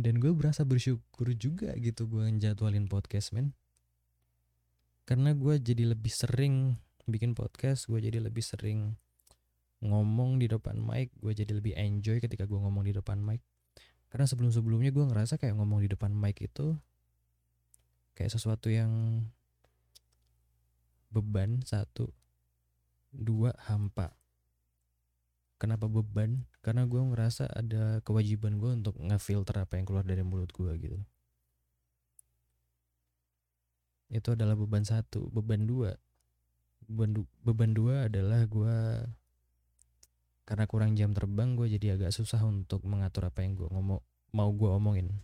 Dan 0.00 0.18
gue 0.18 0.34
berasa 0.34 0.66
bersyukur 0.66 1.30
juga 1.38 1.70
gitu 1.78 2.10
gue 2.10 2.26
ngejadwalin 2.26 2.90
podcast 2.90 3.30
men. 3.30 3.54
Karena 5.06 5.30
gue 5.36 5.62
jadi 5.62 5.94
lebih 5.94 6.10
sering 6.10 6.74
bikin 7.10 7.34
podcast 7.34 7.90
gue 7.90 7.98
jadi 7.98 8.22
lebih 8.22 8.42
sering 8.44 8.94
ngomong 9.82 10.38
di 10.38 10.46
depan 10.46 10.78
mic 10.78 11.10
gue 11.18 11.34
jadi 11.34 11.56
lebih 11.56 11.74
enjoy 11.74 12.22
ketika 12.22 12.46
gue 12.46 12.58
ngomong 12.58 12.82
di 12.82 12.92
depan 12.96 13.22
mic. 13.22 13.44
Karena 14.10 14.26
sebelum 14.26 14.50
sebelumnya 14.50 14.90
gue 14.90 15.06
ngerasa 15.06 15.38
kayak 15.38 15.54
ngomong 15.54 15.86
di 15.86 15.88
depan 15.92 16.10
mic 16.10 16.42
itu 16.42 16.74
kayak 18.18 18.34
sesuatu 18.34 18.72
yang 18.72 19.22
beban 21.10 21.60
satu. 21.66 22.08
Dua 23.10 23.50
hampa. 23.66 24.14
Kenapa 25.60 25.90
beban? 25.90 26.48
Karena 26.64 26.88
gue 26.88 27.02
ngerasa 27.02 27.50
ada 27.52 28.00
kewajiban 28.00 28.56
gue 28.56 28.70
untuk 28.80 28.96
ngefilter 28.96 29.60
apa 29.60 29.76
yang 29.76 29.84
keluar 29.84 30.06
dari 30.06 30.24
mulut 30.24 30.48
gue 30.54 30.72
gitu. 30.80 30.98
Itu 34.08 34.32
adalah 34.32 34.56
beban 34.56 34.86
satu. 34.86 35.28
Beban 35.28 35.68
dua. 35.68 35.92
Beban, 36.88 37.12
du 37.12 37.22
beban 37.44 37.70
dua 37.76 38.08
adalah 38.08 38.42
gue 38.48 38.76
karena 40.48 40.66
kurang 40.66 40.98
jam 40.98 41.14
terbang 41.14 41.54
gue 41.54 41.70
jadi 41.78 41.94
agak 41.94 42.10
susah 42.10 42.42
untuk 42.42 42.82
mengatur 42.82 43.30
apa 43.30 43.46
yang 43.46 43.54
gue 43.54 43.70
ngomong 43.70 44.02
mau 44.34 44.50
gue 44.50 44.66
omongin. 44.66 45.14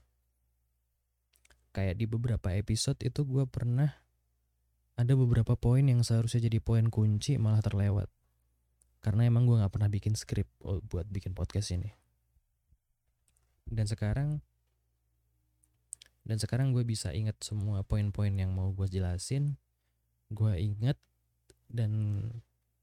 Kayak 1.74 1.98
di 1.98 2.06
beberapa 2.06 2.54
episode 2.54 3.00
itu 3.02 3.26
gue 3.26 3.42
pernah 3.50 3.90
ada 4.96 5.12
beberapa 5.12 5.54
poin 5.60 5.84
yang 5.84 6.00
seharusnya 6.00 6.48
jadi 6.48 6.58
poin 6.58 6.88
kunci 6.88 7.36
malah 7.36 7.60
terlewat. 7.60 8.08
Karena 9.04 9.28
emang 9.28 9.44
gue 9.44 9.60
nggak 9.60 9.70
pernah 9.70 9.92
bikin 9.92 10.16
skrip 10.16 10.48
oh, 10.64 10.80
buat 10.88 11.04
bikin 11.12 11.36
podcast 11.36 11.70
ini. 11.76 11.92
Dan 13.68 13.84
sekarang 13.84 14.40
dan 16.26 16.42
sekarang 16.42 16.74
gue 16.74 16.82
bisa 16.82 17.14
ingat 17.14 17.38
semua 17.44 17.86
poin-poin 17.86 18.34
yang 18.34 18.50
mau 18.50 18.74
gue 18.74 18.90
jelasin 18.90 19.54
gue 20.26 20.52
ingat 20.58 20.98
dan 21.70 21.92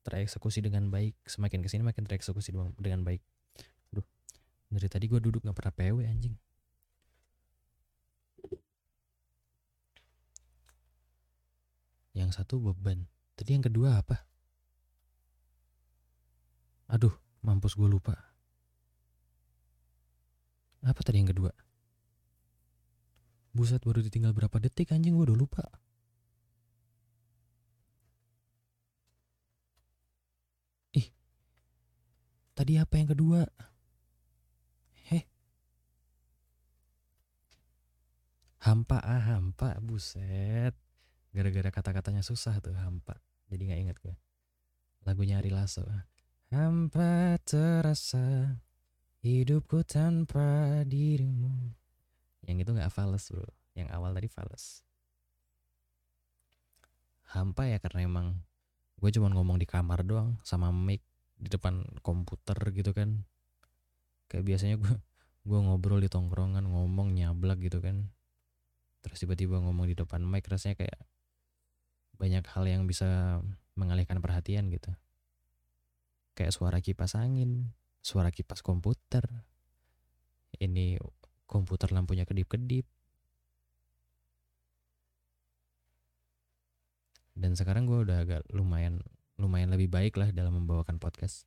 tereksekusi 0.08 0.64
dengan 0.64 0.88
baik. 0.94 1.18
Semakin 1.28 1.60
ke 1.60 1.68
sini 1.68 1.84
makin 1.84 2.08
tereksekusi 2.08 2.56
dengan 2.80 3.04
baik. 3.04 3.20
Duh, 3.92 4.06
dari 4.72 4.88
tadi 4.88 5.12
gue 5.12 5.20
duduk 5.20 5.44
nggak 5.44 5.58
pernah 5.58 5.76
PW 5.76 6.08
anjing 6.08 6.38
yang 12.14 12.30
satu 12.30 12.62
beban 12.62 13.10
tadi 13.38 13.58
yang 13.58 13.66
kedua 13.66 14.02
apa 14.02 14.26
aduh 16.90 17.14
mampus 17.42 17.74
gue 17.74 17.90
lupa 17.90 18.14
apa 20.86 21.00
tadi 21.02 21.22
yang 21.22 21.30
kedua 21.34 21.52
buset 23.54 23.82
baru 23.82 24.02
ditinggal 24.06 24.34
berapa 24.34 24.58
detik 24.62 24.94
anjing 24.94 25.18
gue 25.18 25.26
udah 25.30 25.38
lupa 25.38 25.66
Tadi 32.54 32.78
apa 32.78 32.94
yang 33.02 33.10
kedua? 33.10 33.42
Heh. 35.10 35.26
Hampa 38.62 39.02
ah 39.02 39.24
hampa 39.34 39.82
buset. 39.82 40.78
Gara-gara 41.34 41.70
kata-katanya 41.74 42.22
susah 42.22 42.62
tuh 42.62 42.78
hampa. 42.78 43.18
Jadi 43.50 43.74
nggak 43.74 43.82
inget 43.82 43.98
gue. 43.98 44.16
Lagunya 45.04 45.42
Ari 45.42 45.50
Lasso. 45.50 45.82
Hampa 46.54 47.42
terasa 47.42 48.62
hidupku 49.26 49.82
tanpa 49.82 50.86
dirimu. 50.86 51.74
Yang 52.46 52.70
itu 52.70 52.72
nggak 52.78 52.94
fals 52.94 53.34
bro. 53.34 53.50
Yang 53.74 53.90
awal 53.90 54.14
tadi 54.14 54.30
fals. 54.30 54.86
Hampa 57.34 57.66
ya 57.66 57.82
karena 57.82 58.06
emang 58.06 58.28
gue 59.02 59.10
cuma 59.10 59.34
ngomong 59.34 59.58
di 59.58 59.66
kamar 59.66 60.06
doang 60.06 60.38
sama 60.46 60.70
mic 60.70 61.02
di 61.36 61.50
depan 61.52 61.84
komputer 62.00 62.56
gitu 62.72 62.96
kan 62.96 63.28
kayak 64.32 64.48
biasanya 64.48 64.80
gue 64.80 64.96
gue 65.44 65.60
ngobrol 65.60 66.00
di 66.00 66.08
tongkrongan 66.08 66.64
ngomong 66.64 67.12
nyablak 67.12 67.60
gitu 67.60 67.84
kan 67.84 68.08
terus 69.04 69.20
tiba-tiba 69.20 69.60
ngomong 69.60 69.92
di 69.92 69.96
depan 70.00 70.24
mic 70.24 70.48
rasanya 70.48 70.80
kayak 70.80 70.96
banyak 72.18 72.46
hal 72.46 72.66
yang 72.68 72.86
bisa 72.86 73.42
mengalihkan 73.74 74.22
perhatian 74.22 74.70
gitu 74.70 74.94
kayak 76.34 76.54
suara 76.54 76.82
kipas 76.82 77.18
angin 77.18 77.74
suara 78.04 78.30
kipas 78.30 78.62
komputer 78.62 79.24
ini 80.62 80.98
komputer 81.46 81.90
lampunya 81.94 82.26
kedip-kedip 82.26 82.86
dan 87.34 87.58
sekarang 87.58 87.90
gue 87.90 88.06
udah 88.06 88.26
agak 88.26 88.42
lumayan 88.54 89.02
lumayan 89.38 89.74
lebih 89.74 89.90
baik 89.90 90.18
lah 90.18 90.30
dalam 90.30 90.56
membawakan 90.58 90.98
podcast. 90.98 91.46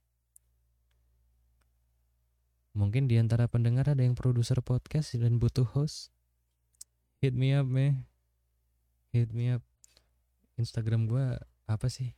Mungkin 2.77 3.09
di 3.09 3.17
antara 3.17 3.49
pendengar 3.49 3.89
ada 3.89 4.05
yang 4.05 4.13
produser 4.13 4.61
podcast 4.61 5.17
dan 5.17 5.41
butuh 5.41 5.65
host. 5.65 6.13
Hit 7.25 7.33
me 7.33 7.57
up, 7.57 7.65
meh. 7.65 8.05
Hit 9.17 9.33
me 9.33 9.49
up. 9.57 9.66
Instagram 10.57 11.05
gue 11.05 11.37
apa 11.69 11.87
sih? 11.93 12.17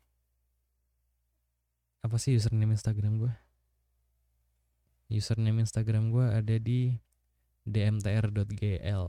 Apa 2.07 2.16
sih 2.22 2.38
username 2.38 2.79
Instagram 2.79 3.18
gue? 3.18 3.35
Username 5.11 5.66
Instagram 5.66 6.14
gue 6.14 6.22
ada 6.22 6.57
di 6.62 6.94
dmtr.gl. 7.66 9.05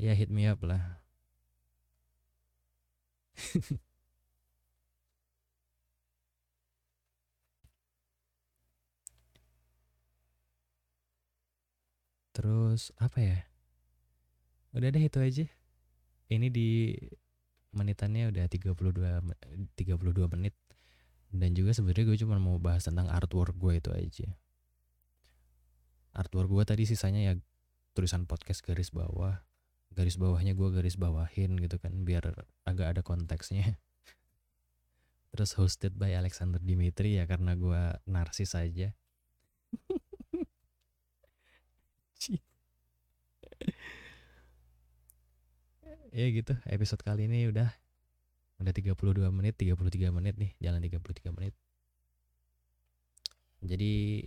Ya 0.00 0.12
hit 0.16 0.32
me 0.32 0.48
up 0.48 0.64
lah. 0.64 1.04
Terus 12.32 12.88
apa 12.96 13.20
ya? 13.20 13.38
Udah 14.72 14.88
deh 14.88 15.04
itu 15.04 15.20
aja. 15.20 15.44
Ini 16.30 16.48
di 16.48 16.96
menitannya 17.70 18.30
udah 18.34 18.46
32 18.50 18.74
32 19.78 20.34
menit. 20.34 20.54
Dan 21.30 21.54
juga 21.54 21.70
sebenarnya 21.70 22.04
gue 22.10 22.18
cuma 22.26 22.42
mau 22.42 22.58
bahas 22.58 22.82
tentang 22.82 23.06
artwork 23.06 23.54
gue 23.54 23.78
itu 23.78 23.90
aja. 23.94 24.28
Artwork 26.10 26.50
gue 26.50 26.64
tadi 26.66 26.84
sisanya 26.90 27.30
ya 27.30 27.34
tulisan 27.94 28.26
podcast 28.26 28.66
garis 28.66 28.90
bawah. 28.90 29.38
Garis 29.94 30.18
bawahnya 30.18 30.58
gue 30.58 30.68
garis 30.74 30.98
bawahin 30.98 31.58
gitu 31.58 31.78
kan 31.78 32.02
biar 32.02 32.34
agak 32.66 32.98
ada 32.98 33.02
konteksnya. 33.06 33.78
Terus 35.30 35.54
hosted 35.54 35.94
by 35.94 36.10
Alexander 36.18 36.58
Dimitri 36.58 37.18
ya 37.18 37.30
karena 37.30 37.54
gue 37.54 37.94
narsis 38.10 38.58
aja. 38.58 38.90
Ya 46.10 46.26
gitu 46.34 46.58
episode 46.66 47.02
kali 47.06 47.30
ini 47.30 47.46
udah 47.50 47.70
udah 48.60 48.72
32 48.74 49.30
menit 49.32 49.54
33 49.56 50.10
menit 50.12 50.34
nih 50.36 50.52
jalan 50.60 50.82
33 50.82 51.32
menit. 51.32 51.54
Jadi 53.60 54.24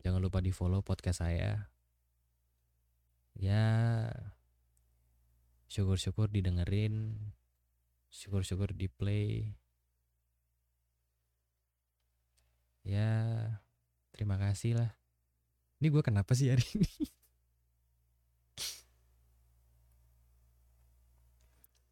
jangan 0.00 0.20
lupa 0.22 0.40
di 0.40 0.54
follow 0.54 0.80
podcast 0.80 1.20
saya. 1.20 1.68
Ya 3.36 3.64
syukur-syukur 5.72 6.28
didengerin 6.28 7.16
syukur-syukur 8.12 8.76
di 8.76 8.92
play 8.92 9.56
ya 12.84 13.08
terima 14.12 14.36
kasih 14.36 14.76
lah. 14.76 14.90
Ini 15.80 15.88
gue 15.90 16.02
kenapa 16.04 16.36
sih 16.36 16.52
hari 16.52 16.62
ini 16.76 16.90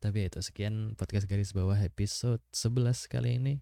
Tapi 0.01 0.33
itu 0.33 0.41
sekian 0.41 0.97
podcast 0.97 1.29
garis 1.29 1.53
bawah 1.53 1.77
episode 1.77 2.41
11 2.57 3.05
kali 3.05 3.37
ini. 3.37 3.61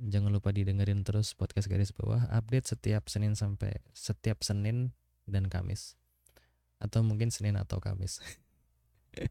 Jangan 0.00 0.32
lupa 0.32 0.48
didengerin 0.48 1.04
terus 1.04 1.36
podcast 1.36 1.68
garis 1.68 1.92
bawah 1.92 2.24
update 2.32 2.72
setiap 2.72 3.12
Senin 3.12 3.36
sampai 3.36 3.76
setiap 3.92 4.40
Senin 4.40 4.96
dan 5.28 5.52
Kamis. 5.52 6.00
Atau 6.80 7.04
mungkin 7.04 7.28
Senin 7.28 7.60
atau 7.60 7.84
Kamis. 7.84 8.24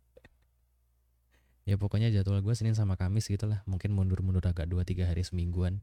ya 1.69 1.81
pokoknya 1.81 2.13
jadwal 2.13 2.45
gue 2.45 2.53
Senin 2.53 2.77
sama 2.77 3.01
Kamis 3.01 3.25
gitulah. 3.25 3.65
Mungkin 3.65 3.89
mundur-mundur 3.89 4.45
agak 4.45 4.69
2-3 4.69 5.09
hari 5.09 5.25
semingguan. 5.25 5.81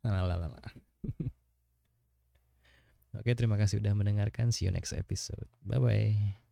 Lalalala. 0.00 0.48
Oke 3.20 3.36
terima 3.36 3.60
kasih 3.60 3.84
udah 3.84 3.92
mendengarkan. 3.92 4.48
See 4.48 4.64
you 4.64 4.72
next 4.72 4.96
episode. 4.96 5.44
Bye-bye. 5.60 6.47